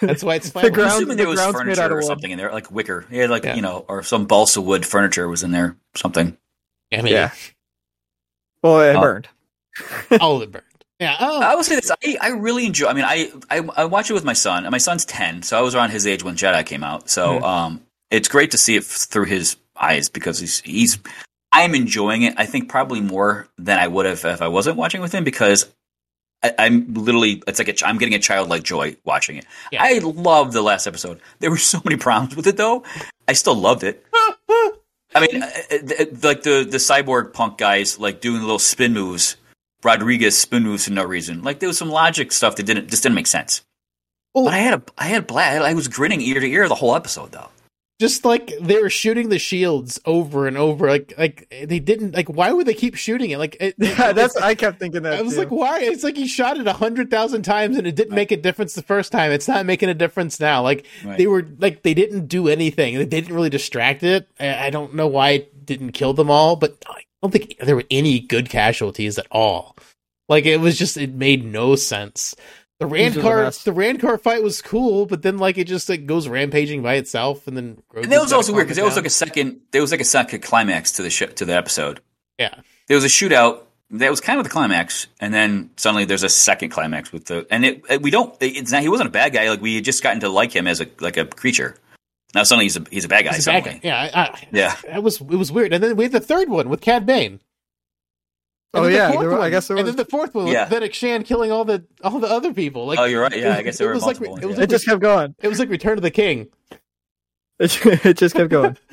[0.00, 0.64] That's why it's The flammable.
[0.66, 3.06] I'm ground- assuming there the was furniture or something in there, like wicker.
[3.10, 3.54] Yeah, like Yeah.
[3.54, 5.76] you know, or some balsa wood furniture was in there.
[5.94, 6.36] Something.
[6.92, 7.30] I mean, Yeah.
[8.62, 9.00] Well, it Oh.
[9.00, 9.28] burned.
[10.20, 10.64] all it burned.
[10.98, 11.16] Yeah.
[11.18, 12.88] Oh, I will say this: I, I really enjoy.
[12.88, 15.56] I mean, I, I I watch it with my son, and my son's ten, so
[15.56, 17.08] I was around his age when Jedi came out.
[17.08, 17.42] So Mhm.
[17.42, 17.80] um,
[18.10, 20.98] it's great to see it f- through his eyes because he's he's.
[21.52, 22.34] I'm enjoying it.
[22.36, 25.68] I think probably more than I would have if I wasn't watching with him because
[26.42, 29.46] I, I'm literally it's like a, I'm getting a childlike joy watching it.
[29.72, 29.82] Yeah.
[29.82, 31.20] I love the last episode.
[31.40, 32.84] There were so many problems with it though.
[33.26, 34.04] I still loved it.
[35.12, 39.36] I mean, uh, uh, like the the cyborg punk guys, like doing little spin moves,
[39.82, 41.42] Rodriguez spin moves for no reason.
[41.42, 43.62] Like there was some logic stuff that didn't just didn't make sense.
[44.34, 45.64] Well- but I had a I had blast.
[45.64, 47.48] I was grinning ear to ear the whole episode though.
[48.00, 50.88] Just like they were shooting the shields over and over.
[50.88, 52.28] Like like they didn't like.
[52.28, 53.36] Why would they keep shooting it?
[53.38, 54.36] Like it, Yeah, that's.
[54.38, 55.12] I kept thinking that.
[55.12, 55.40] I was too.
[55.40, 55.80] like, why?
[55.80, 58.74] It's like he shot it a hundred thousand times and it didn't make a difference
[58.74, 59.30] the first time.
[59.30, 60.62] It's not making a difference now.
[60.62, 61.18] Like Right.
[61.18, 62.96] they were like they didn't do anything.
[62.98, 64.28] They didn't really distract it.
[64.40, 67.76] I, I don't know why it didn't kill them all, but I don't think there
[67.76, 69.76] were any good casualties at all.
[70.28, 72.34] Like it was just it made no sense.
[72.80, 73.64] The Rancor, the Rancor, best.
[74.14, 77.54] the fight was cool, but then like it just like goes rampaging by itself, and
[77.56, 80.00] then And that was also weird because there was like a second there was like
[80.00, 82.00] a second climax to the sh- to the episode.
[82.38, 82.54] Yeah.
[82.88, 83.60] There was a shootout
[83.90, 87.46] that was kind of the climax, and then suddenly there's a second climax with the
[87.50, 89.84] and it, it- we don't it's not he wasn't a bad guy like we had
[89.84, 91.76] just gotten to like him as a like a creature.
[92.34, 93.34] Now suddenly he's a he's a bad guy.
[93.34, 93.80] He's a bad guy.
[93.82, 94.74] Yeah, I, I, Yeah.
[94.86, 95.74] that was it was weird.
[95.74, 97.40] And then we had the third one with Cad Bane.
[98.72, 100.34] And Oh, then the yeah, fourth there were- I guess there and then the fourth
[100.34, 100.62] one Yeah.
[100.64, 102.86] with Fennec Shand killing all the all the other people.
[102.86, 103.36] Like, Oh, you're right.
[103.36, 105.00] Yeah, I guess there it were was like multiple it was ones, it just kept
[105.00, 105.34] going.
[105.42, 106.48] it was like Return of the King,
[107.58, 108.76] It, it just kept going.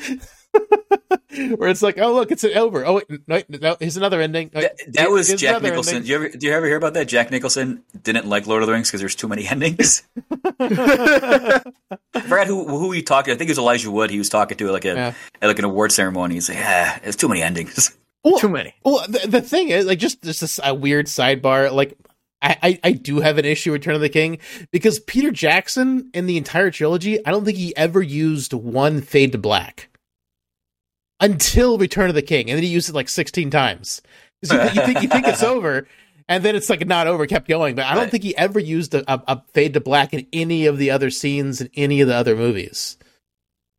[1.58, 2.84] where it's like, oh look, it's an over.
[2.84, 4.50] Oh wait, no, no here's another ending.
[4.54, 6.02] That, that was Here's Jack another Nicholson.
[6.02, 7.08] Do you ever do you ever hear about that?
[7.08, 10.02] Jack Nicholson didn't like Lord of the Rings because there's too many endings.
[10.60, 11.62] I
[12.22, 13.34] forgot who who he talked to.
[13.34, 14.10] I think it was Elijah Wood.
[14.10, 15.14] He was talking to like a Yeah.
[15.42, 16.36] at like an award ceremony.
[16.36, 17.96] He's like, yeah, it's too many endings.
[18.24, 18.74] Well, Too many.
[18.84, 21.72] Well, the, the thing is, like, just just this, a weird sidebar.
[21.72, 21.98] Like,
[22.42, 24.40] I, I I do have an issue with Return of the King
[24.72, 29.32] because Peter Jackson in the entire trilogy, I don't think he ever used one fade
[29.32, 29.90] to black
[31.20, 34.02] until Return of the King, and then he used it like sixteen times.
[34.42, 35.88] You, you think you think it's over,
[36.28, 37.76] and then it's like not over, kept going.
[37.76, 38.12] But I don't Right.
[38.12, 41.10] think he ever used a, a, a fade to black in any of the other
[41.10, 42.98] scenes in any of the other movies.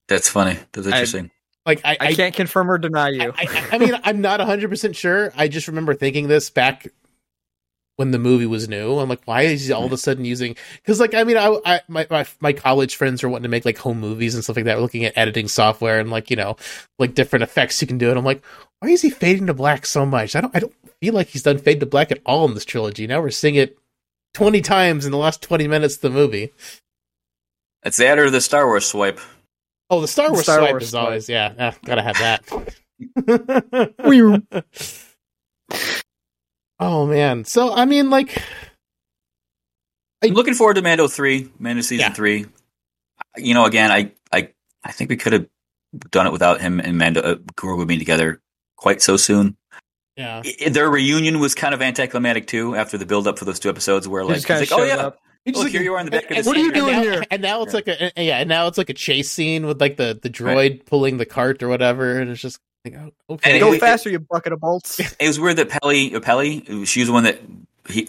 [0.09, 0.59] That's funny.
[0.73, 1.31] That's interesting.
[1.69, 3.31] Like I, I can't confirm or deny you.
[3.37, 5.35] I, I, I mean, I'm not 100% sure.
[5.37, 6.89] I just remember thinking this back
[7.97, 8.99] when the movie was new.
[8.99, 10.01] I'm like, why is he all of a mm-hmm.
[10.01, 10.57] sudden using?
[10.77, 13.67] Because, like, I mean, I, I my, my my college friends are wanting to make
[13.67, 14.79] like home movies and stuff like that.
[14.79, 16.57] We're looking at editing software and like you know,
[16.99, 18.09] like different effects you can do.
[18.09, 18.43] And I'm like,
[18.79, 20.37] why is he fading to black so much?
[20.37, 22.65] I don't I don't feel like he's done fade to black at all in this
[22.65, 23.07] trilogy.
[23.07, 23.77] Now we're seeing it
[24.33, 26.51] 20 times in the last 20 minutes of the movie.
[27.83, 29.21] It's that or the Star Wars swipe.
[29.91, 31.05] Oh, the Star Wars Star swipe Wars is swipe.
[31.05, 33.95] always yeah, yeah, gotta have that.
[34.05, 34.43] Wee-
[36.81, 38.43] oh man, so I mean, like,
[40.23, 42.13] I'm looking forward to Mando three, Mando season Yeah.
[42.13, 42.47] three.
[43.37, 44.51] You know, again, I I
[44.85, 45.47] I think we could have
[46.11, 48.41] done it without him and Mando uh, Grogu being together
[48.77, 49.57] quite so soon.
[50.17, 53.59] yeah, I- their reunion was kind of anticlimactic too after the build up for those
[53.59, 55.19] two episodes where He like, just kind of it's like, oh yeah, up.
[55.49, 56.67] He just, Look, like- here you are in the back of the What are you
[56.67, 57.25] and doing now- here?
[57.31, 59.97] And now it's like a yeah, and now it's like a chase scene with like
[59.97, 63.53] the the droid pulling the cart or whatever, and it's just like oh, okay.
[63.53, 65.01] And Go it- faster, you bucket of bolts.
[65.19, 67.41] It was weird that Peli, uh, Peli, she was the one that
[67.89, 68.07] he.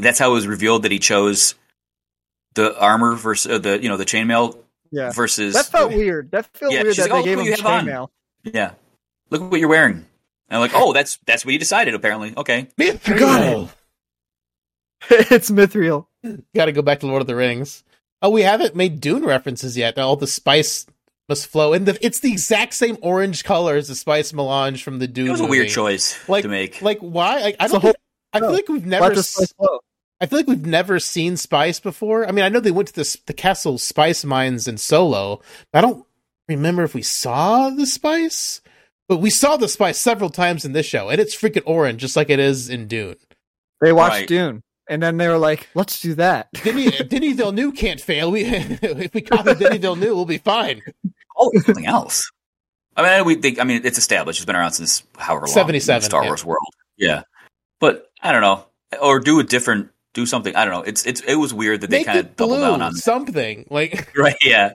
[0.00, 1.54] That's how it was revealed that he chose
[2.56, 4.58] the armor versus uh, the you know the chainmail
[4.90, 5.12] Yeah.
[5.12, 5.54] versus.
[5.54, 6.32] That felt weird.
[6.32, 8.08] That felt Yeah, weird that like, they "Oh, gave him you chainmail.
[8.42, 8.72] Yeah,
[9.30, 9.94] look what you're wearing.
[10.48, 11.94] And I'm like, oh, that's that's what you decided.
[11.94, 12.66] Apparently, okay.
[12.76, 13.70] Mithril.
[15.10, 16.06] it's Mithril.
[16.54, 17.84] Got to go back to Lord of the Rings.
[18.22, 19.98] Oh, we haven't made Dune references yet.
[19.98, 20.86] All the spice
[21.28, 24.98] must flow, and the, it's the exact same orange color as the spice melange from
[24.98, 25.28] the Dune.
[25.28, 26.80] It was a weird choice Like, to make.
[26.82, 27.40] like why?
[27.40, 27.80] Like, I don't.
[27.80, 27.96] whole- think-
[28.32, 29.10] I feel like we've never.
[29.10, 29.78] the s- spice flow.
[30.20, 32.26] I feel like we've never seen spice before.
[32.26, 35.40] I mean, I know they went to the the Kessel spice mines in Solo.
[35.72, 36.04] But I don't
[36.48, 38.60] remember if we saw the spice,
[39.08, 42.16] but we saw the spice several times in this show, and it's freaking orange, just
[42.16, 43.16] like it is in Dune.
[43.80, 44.28] They watched Right.
[44.28, 48.30] Dune, and then they were like, "Let's do that." Denis, Denis Villeneuve can't fail.
[48.30, 50.82] We if we copy Denis Villeneuve, we'll be fine.
[51.36, 52.30] oh, it's something else.
[52.96, 53.34] I mean, we.
[53.36, 54.38] They, I mean, it's established.
[54.40, 55.50] It's been around since however long.
[55.68, 56.28] in the 77, Star yeah.
[56.28, 56.66] Wars world.
[56.96, 57.22] Yeah,
[57.80, 58.66] but I don't know.
[59.02, 59.90] Or do a different.
[60.12, 60.54] Do something.
[60.54, 60.82] I don't know.
[60.82, 62.94] It's it's it was weird that they Make kind of it doubled blue, down on.
[62.94, 64.36] something like Right.
[64.44, 64.74] Yeah.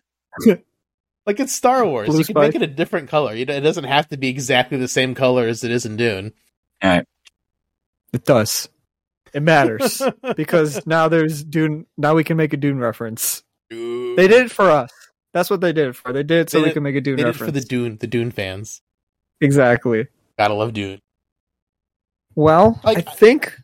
[1.26, 2.10] like it's Star Wars.
[2.10, 2.62] Blue you can make spice?
[2.62, 3.34] it a different color.
[3.34, 5.96] You know, It doesn't have to be exactly the same color as it is in
[5.96, 6.34] Dune.
[6.82, 7.06] It
[8.26, 8.68] does.
[9.34, 10.02] It matters
[10.36, 11.86] because now there's Dune.
[11.98, 13.44] Now we can make a Dune reference.
[13.70, 14.90] They did it for us.
[15.34, 16.12] That's what they did it for.
[16.12, 17.48] They did it so They we did- can make a Dune They did it reference.
[17.54, 18.82] for the Dune, the Dune fans.
[19.42, 20.08] exactly.
[20.38, 21.00] Gotta love Dune.
[22.36, 23.56] Well, Like- I think.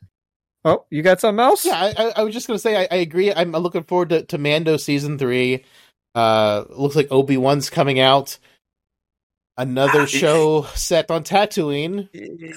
[0.63, 1.63] Oh, you got something else?
[1.63, 3.31] Yeah, I, I, I was just gonna say I, I agree.
[3.31, 5.63] I'm looking forward to, to Mando season three.
[6.15, 8.39] Uh, looks like Obi Wan's coming out.
[9.57, 12.09] Another Ah, show set on Tatooine.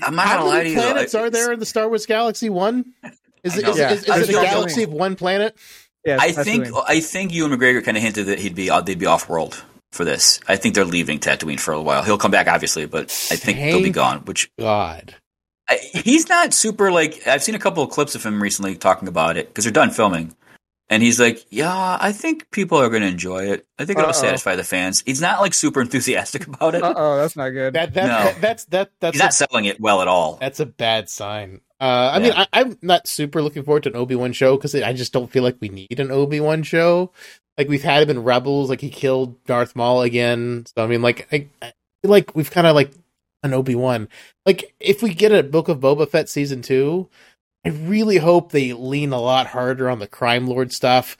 [0.02, 0.76] I'm not How gonna lie to many you.
[0.80, 2.48] planets are there in the Star Wars galaxy?
[2.50, 2.92] One.
[3.44, 5.56] Is I it, is, is, is, it a galaxy of one planet?
[6.04, 6.44] Yes, I Tatooine.
[6.44, 9.28] think I think Ewan McGregor kind of hinted that he'd be uh, they'd be off
[9.28, 10.40] world for this.
[10.48, 12.02] I think they're leaving Tatooine for a while.
[12.02, 14.24] He'll come back obviously, but I think they'll be gone.
[14.24, 15.14] Which God.
[15.70, 17.26] I, he's not super like.
[17.28, 19.90] I've seen a couple of clips of him recently talking about it because they're done
[19.90, 20.34] filming,
[20.90, 23.66] and he's like, "Yeah, I think people are going to enjoy it.
[23.78, 24.12] I think it'll Uh-oh.
[24.20, 26.82] satisfy the fans." He's not like super enthusiastic about it.
[26.84, 27.74] Oh, that's not good.
[27.74, 28.24] That that, No.
[28.32, 30.36] that that's that that's he's not selling it well at all.
[30.40, 31.60] That's a bad sign.
[31.80, 32.46] Uh, I mean, Yeah.
[32.52, 35.30] I, I'm not super looking forward to an Obi Wan show because I just don't
[35.30, 37.12] feel like we need an Obi Wan show.
[37.56, 40.64] Like we've had him in Rebels, like he killed Darth Maul again.
[40.74, 41.72] So I mean, like I, I
[42.02, 42.92] feel like we've kind of like
[43.44, 44.08] an Obi Wan.
[44.46, 47.08] Like if we get a Book of Boba Fett season two,
[47.64, 51.16] I really hope they lean a lot harder on the crime lord stuff.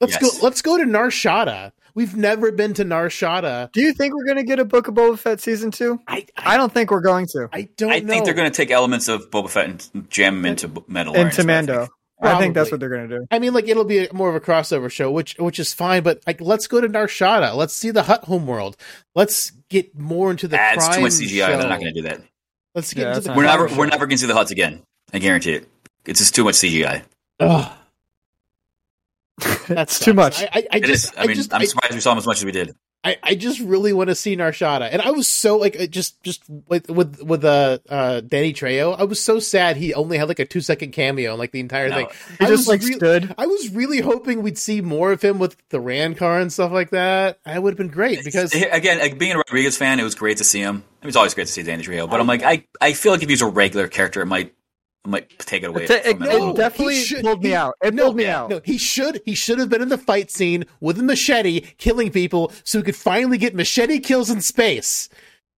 [0.00, 0.40] Let's Yes.
[0.40, 0.44] go.
[0.46, 1.72] Let's go to Nar Shaddaa.
[1.94, 3.70] We've never been to Nar Shaddaa.
[3.72, 6.00] Do you think we're gonna get a Book of Boba Fett season two?
[6.08, 7.48] I I, I don't think we're going to.
[7.52, 8.08] I don't I know.
[8.12, 11.16] think they're going to take elements of Boba Fett and jam them into Mandalorian.
[11.26, 11.88] Into Mando.
[12.24, 13.26] I think that's what they're gonna do.
[13.32, 16.02] I mean, like it'll be more of a crossover show, which which is fine.
[16.04, 17.54] But like, let's go to Nar Shaddaa.
[17.56, 18.76] Let's see the Hutt homeworld.
[19.16, 21.46] Let's get more into the Adds crime too much CGI.
[21.48, 21.58] show.
[21.58, 22.22] They're not going to do that.
[22.76, 23.28] Let's get Yeah, into the.
[23.30, 24.82] not We're never crime we're never going to see the Hutts again.
[25.12, 25.68] I guarantee it.
[26.04, 27.02] It's just too much CGI.
[27.40, 27.72] Ugh,
[29.38, 30.42] That's that's too much.
[30.42, 31.12] I, I, I It just, is.
[31.16, 32.74] I mean, just, I'm I, surprised we saw him as much as we did.
[33.04, 34.88] I, I just really want to see Nar Shaddaa.
[34.92, 38.96] and I was so like, it just, just with with with uh, uh Danny Trejo.
[38.96, 41.58] I was so sad he only had like a two second cameo in like the
[41.58, 41.96] entire No.
[41.96, 42.06] thing.
[42.38, 43.34] He I just was like real- stood.
[43.36, 46.90] I was really hoping we'd see more of him with the Rancor and stuff like
[46.90, 47.40] that.
[47.44, 50.36] That would have been great because again, like, being a Rodriguez fan, it was great
[50.36, 50.84] to see him.
[51.02, 53.10] I mean, it's always great to see Danny Trejo, but I'm like, I, I feel
[53.10, 54.54] like if he's a regular character, it might
[55.04, 55.84] it might take it away.
[55.84, 57.74] It, it, from him it definitely he should- pulled me he- out.
[57.82, 58.50] It no, pulled me yeah, out.
[58.50, 62.10] No, he should he should have been in the fight scene with a machete, killing
[62.10, 65.08] people, so we could finally get machete kills in space.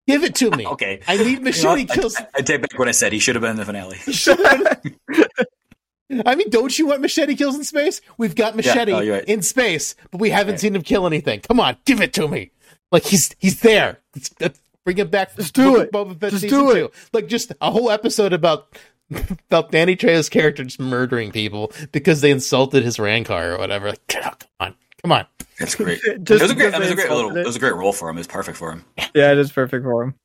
[0.07, 0.65] Give it to me.
[0.75, 1.01] Okay.
[1.07, 2.15] I need You know machete kills.
[2.15, 3.11] I, I take back what I said.
[3.13, 3.97] He should have been in the finale.
[3.97, 4.95] He should have been-
[6.25, 7.99] I mean, don't you want machete kills in space?
[8.17, 9.25] We've got machete oh, you're right.
[9.25, 10.59] in space, but we haven't Right.
[10.59, 11.39] seen him kill anything.
[11.41, 12.51] Come on, give it to me.
[12.91, 13.99] Like he's he's there.
[14.15, 15.35] Let's, let's bring him back.
[15.35, 15.91] Just do it.
[15.91, 16.75] Boba Fett Just do it.
[16.75, 16.91] two.
[17.11, 18.77] Like just a whole episode about
[19.49, 23.89] about Danny Trejo's character just murdering people because they insulted his Rancor or whatever.
[23.89, 25.25] Like, come on, come on.
[25.59, 25.99] That's great.
[26.03, 26.71] it was a great.
[26.71, 27.31] because It was a great little.
[27.37, 27.45] It it.
[27.45, 28.17] was a great role for him.
[28.17, 28.83] It was perfect for him.
[29.13, 30.15] Yeah, it is perfect for him.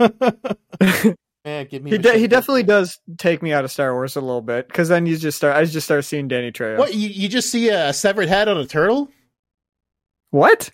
[1.44, 4.20] Man, give me He de- he definitely does take me out of Star Wars a
[4.20, 5.56] little bit because then you just start.
[5.56, 6.78] I just start seeing Danny Trejo.
[6.78, 9.08] What you, you just see a severed head on a turtle?
[10.30, 10.70] What?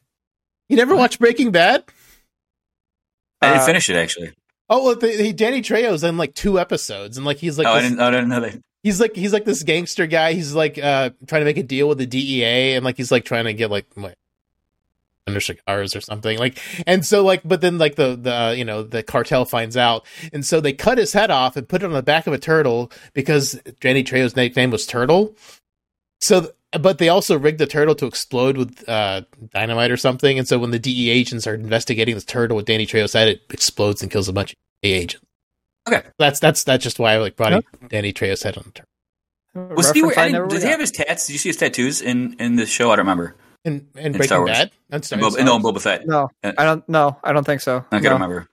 [0.68, 1.84] You never watched Breaking Bad?
[3.42, 4.32] I didn't Uh, finish it actually.
[4.70, 7.72] Oh, well, the, he, Danny Trejo's in like two episodes, and like he's like oh,
[7.72, 8.00] I this- didn't.
[8.02, 8.60] Oh, I didn't know that.
[8.82, 10.32] he's like he's like this gangster guy.
[10.32, 13.24] He's like uh trying to make a deal with the DEA, and like he's like
[13.24, 14.14] trying to get like what
[15.26, 18.62] under cigars or something like and so like but then like the the uh, you
[18.62, 20.04] know the cartel finds out
[20.34, 22.38] and so they cut his head off and put it on the back of a
[22.38, 25.34] turtle because Danny Trejo's nickname was Turtle
[26.20, 26.50] so
[26.81, 29.22] but they also rigged the turtle to explode with uh,
[29.53, 30.39] dynamite or something.
[30.39, 33.43] And so when the DE agents are investigating this turtle with Danny Trejo said, it
[33.51, 35.25] explodes and kills a bunch of DE agents.
[35.87, 36.03] Okay.
[36.18, 39.77] that's that's that's just why I like brought Danny Trejo's head on the turtle.
[39.77, 40.01] Was he?
[40.03, 40.70] Reference I I didn't- never did would he have.
[40.72, 41.27] have his tats?
[41.27, 42.91] Did you see his tattoos in in the show?
[42.91, 43.37] I don't remember.
[43.64, 44.51] In, in In Breaking Star Wars.
[44.51, 46.07] Bad, and Star, In Boba, Star no, in Boba Fett.
[46.07, 46.89] No, Uh, I don't.
[46.89, 47.79] No, I don't think so.
[47.91, 48.12] I can't No.
[48.14, 48.49] remember.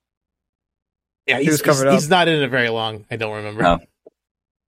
[1.27, 1.93] yeah, he was covered he's, up.
[1.93, 3.05] he's not in it very long.
[3.11, 3.61] I don't remember.
[3.61, 3.79] No.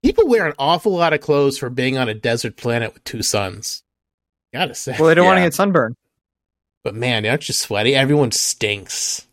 [0.04, 3.24] People wear an awful lot of clothes for being on a desert planet with two
[3.24, 3.84] suns.
[4.54, 5.96] Gotta say, Well, they don't want to get sunburned.
[6.84, 7.96] but man, aren't you sweaty?
[7.96, 9.26] Everyone stinks.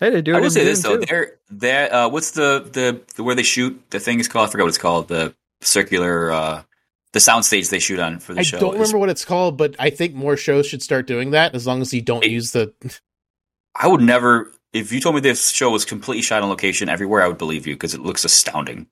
[0.00, 0.34] Hey, they do.
[0.34, 1.06] I it will say this Dune, though, too.
[1.06, 1.94] there, there.
[1.94, 4.48] Uh, what's the, the the where they shoot the thing is called?
[4.48, 5.06] I forgot what it's called.
[5.08, 6.62] The circular, uh,
[7.12, 8.56] the sound stage they shoot on for the I show.
[8.56, 11.30] I don't is- remember what it's called, but I think more shows should start doing
[11.30, 12.72] that as long as you don't It- use the.
[13.76, 14.50] I would never.
[14.72, 17.66] If you told me this show was completely shot on location everywhere, I would believe
[17.66, 18.88] you because it looks astounding.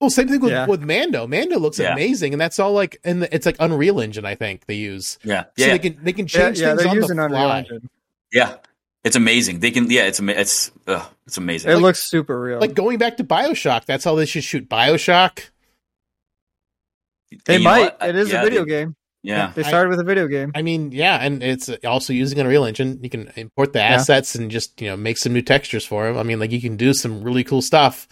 [0.00, 0.66] Well, same thing with, Yeah.
[0.66, 1.26] with Mando.
[1.26, 1.92] Mando looks Yeah.
[1.92, 4.24] amazing, and that's all like, and it's like Unreal Engine.
[4.24, 6.88] I think they use Yeah, so yeah, they can they can change yeah, things they're
[6.90, 7.58] on using the Unreal fly.
[7.58, 7.90] Engine.
[8.32, 8.54] yeah.
[9.04, 9.60] It's amazing.
[9.60, 9.90] They can.
[9.90, 11.70] Yeah, it's ama- it's uh, it's amazing.
[11.70, 12.58] It Like- looks super real.
[12.60, 15.38] Like going back to Bioshock, that's how they should shoot Bioshock.
[17.46, 17.94] they And you might.
[18.02, 18.96] It is Yeah, a video they- game.
[19.22, 20.52] Yeah, They I- started with a video game.
[20.54, 23.00] I mean, yeah, and it's also using Unreal Engine.
[23.02, 23.86] You can import the Yeah.
[23.94, 26.16] assets and just you know make some new textures for them.
[26.18, 28.08] I mean, like you can do some really cool stuff,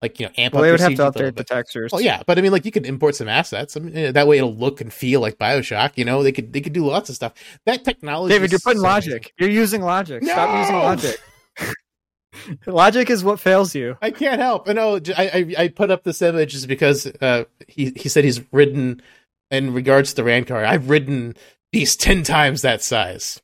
[0.00, 1.90] like you know amp Well, up they would have to update the textures.
[1.92, 3.76] Well, yeah, but I mean, like you could import some assets.
[3.76, 5.92] I mean, that way it'll look and feel like Bioshock.
[5.96, 7.32] You know, they could they could do lots of stuff.
[7.66, 9.12] That technology, David, you're putting so logic.
[9.12, 9.32] amazing.
[9.38, 10.24] You're using logic.
[10.24, 11.20] Stop using logic.
[12.66, 13.96] logic is what fails you.
[14.00, 14.68] I can't help.
[14.68, 15.00] I know.
[15.16, 19.02] I, I I put up this image just because uh, he he said he's ridden
[19.50, 20.64] in regards to the Rancor.
[20.64, 21.34] I've ridden
[21.72, 23.40] these ten times that size,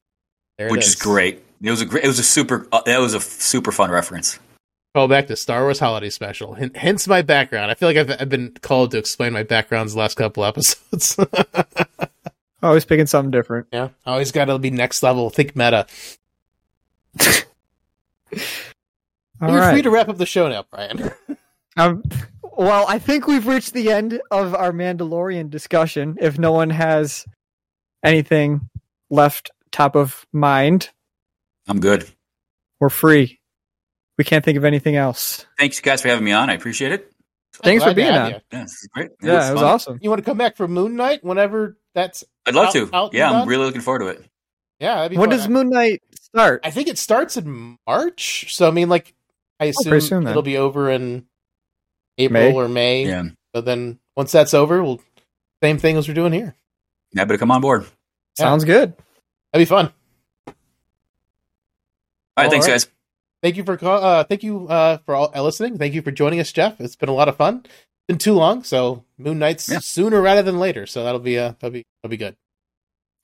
[0.59, 1.43] there which is great.
[1.63, 2.05] It was a great.
[2.05, 2.69] It was a super.
[2.71, 4.39] Uh, that was a super fun reference.
[4.95, 6.55] Call back to Star Wars Holiday Special.
[6.55, 7.71] Hen- Hence my background.
[7.71, 11.17] I feel like I've I've been called to explain my backgrounds the last couple episodes.
[12.63, 13.67] Always picking something different.
[13.73, 15.29] yeah, always got to be next level.
[15.29, 15.87] Think meta.
[19.41, 19.73] All You're right.
[19.73, 21.11] free to wrap up the show now, Brian.
[21.77, 22.05] Um,
[22.57, 26.17] well, I think we've reached the end of our Mandalorian discussion.
[26.21, 27.25] If no one has
[28.05, 28.71] anything
[29.11, 30.91] left top of mind,
[31.67, 32.09] I'm good.
[32.79, 33.41] we're free.
[34.19, 35.45] We can't think of anything else.
[35.59, 36.51] Thanks, guys, for having me on.
[36.51, 37.11] I appreciate it.
[37.63, 38.31] Thanks Glad for being have on.
[38.33, 38.37] you.
[38.53, 39.11] Yeah, this is great.
[39.23, 39.65] Yeah, it was fun.
[39.71, 39.99] awesome.
[40.03, 42.91] You want to come back for Moon Knight whenever that's I'd love Out- to.
[42.93, 43.31] out yeah.
[43.31, 44.25] I'm really looking forward to it.
[44.81, 44.97] yeah.
[44.97, 45.39] That'd be When fun.
[45.39, 46.61] does Moon Knight start?
[46.65, 48.55] I think it starts in March.
[48.55, 49.15] So I mean, like,
[49.61, 51.27] I oh, assume pretty soon, it'll be over in
[52.19, 52.53] April May?
[52.55, 53.07] or May.
[53.07, 53.23] Yeah,
[53.55, 55.01] So then once that's over, we'll
[55.63, 56.55] same thing as we're doing here.
[57.13, 57.83] Yeah, to come on board.
[58.39, 58.47] Yeah.
[58.47, 58.95] Sounds good.
[59.53, 59.93] That'd be fun.
[60.49, 60.55] All
[62.37, 62.73] right, All thanks, right.
[62.75, 62.89] guys.
[63.45, 65.77] Thank you for call, uh, thank you uh, for all uh, listening.
[65.77, 66.81] Thank you for joining us, Jeff.
[66.81, 67.61] It's been a lot of fun.
[67.67, 69.81] It's been too long, so Moon Knight's Yeah.
[69.81, 70.87] sooner rather than later.
[70.87, 72.37] So that'll be uh, that'll be that'll be good.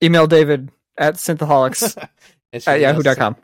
[0.04, 1.96] Email David at synthaholics
[2.52, 3.36] It's at really yahoo.com.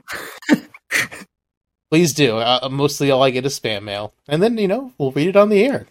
[1.91, 2.37] Please do.
[2.37, 5.37] Uh, mostly all I get is spam mail, and then you know we'll read it
[5.37, 5.87] on the air.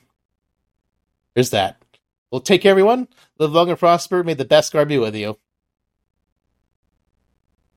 [1.34, 1.82] There's that.
[2.30, 3.08] Well, take care, everyone.
[3.40, 4.24] Live long and prosper.
[4.24, 5.40] May the best guard be with you.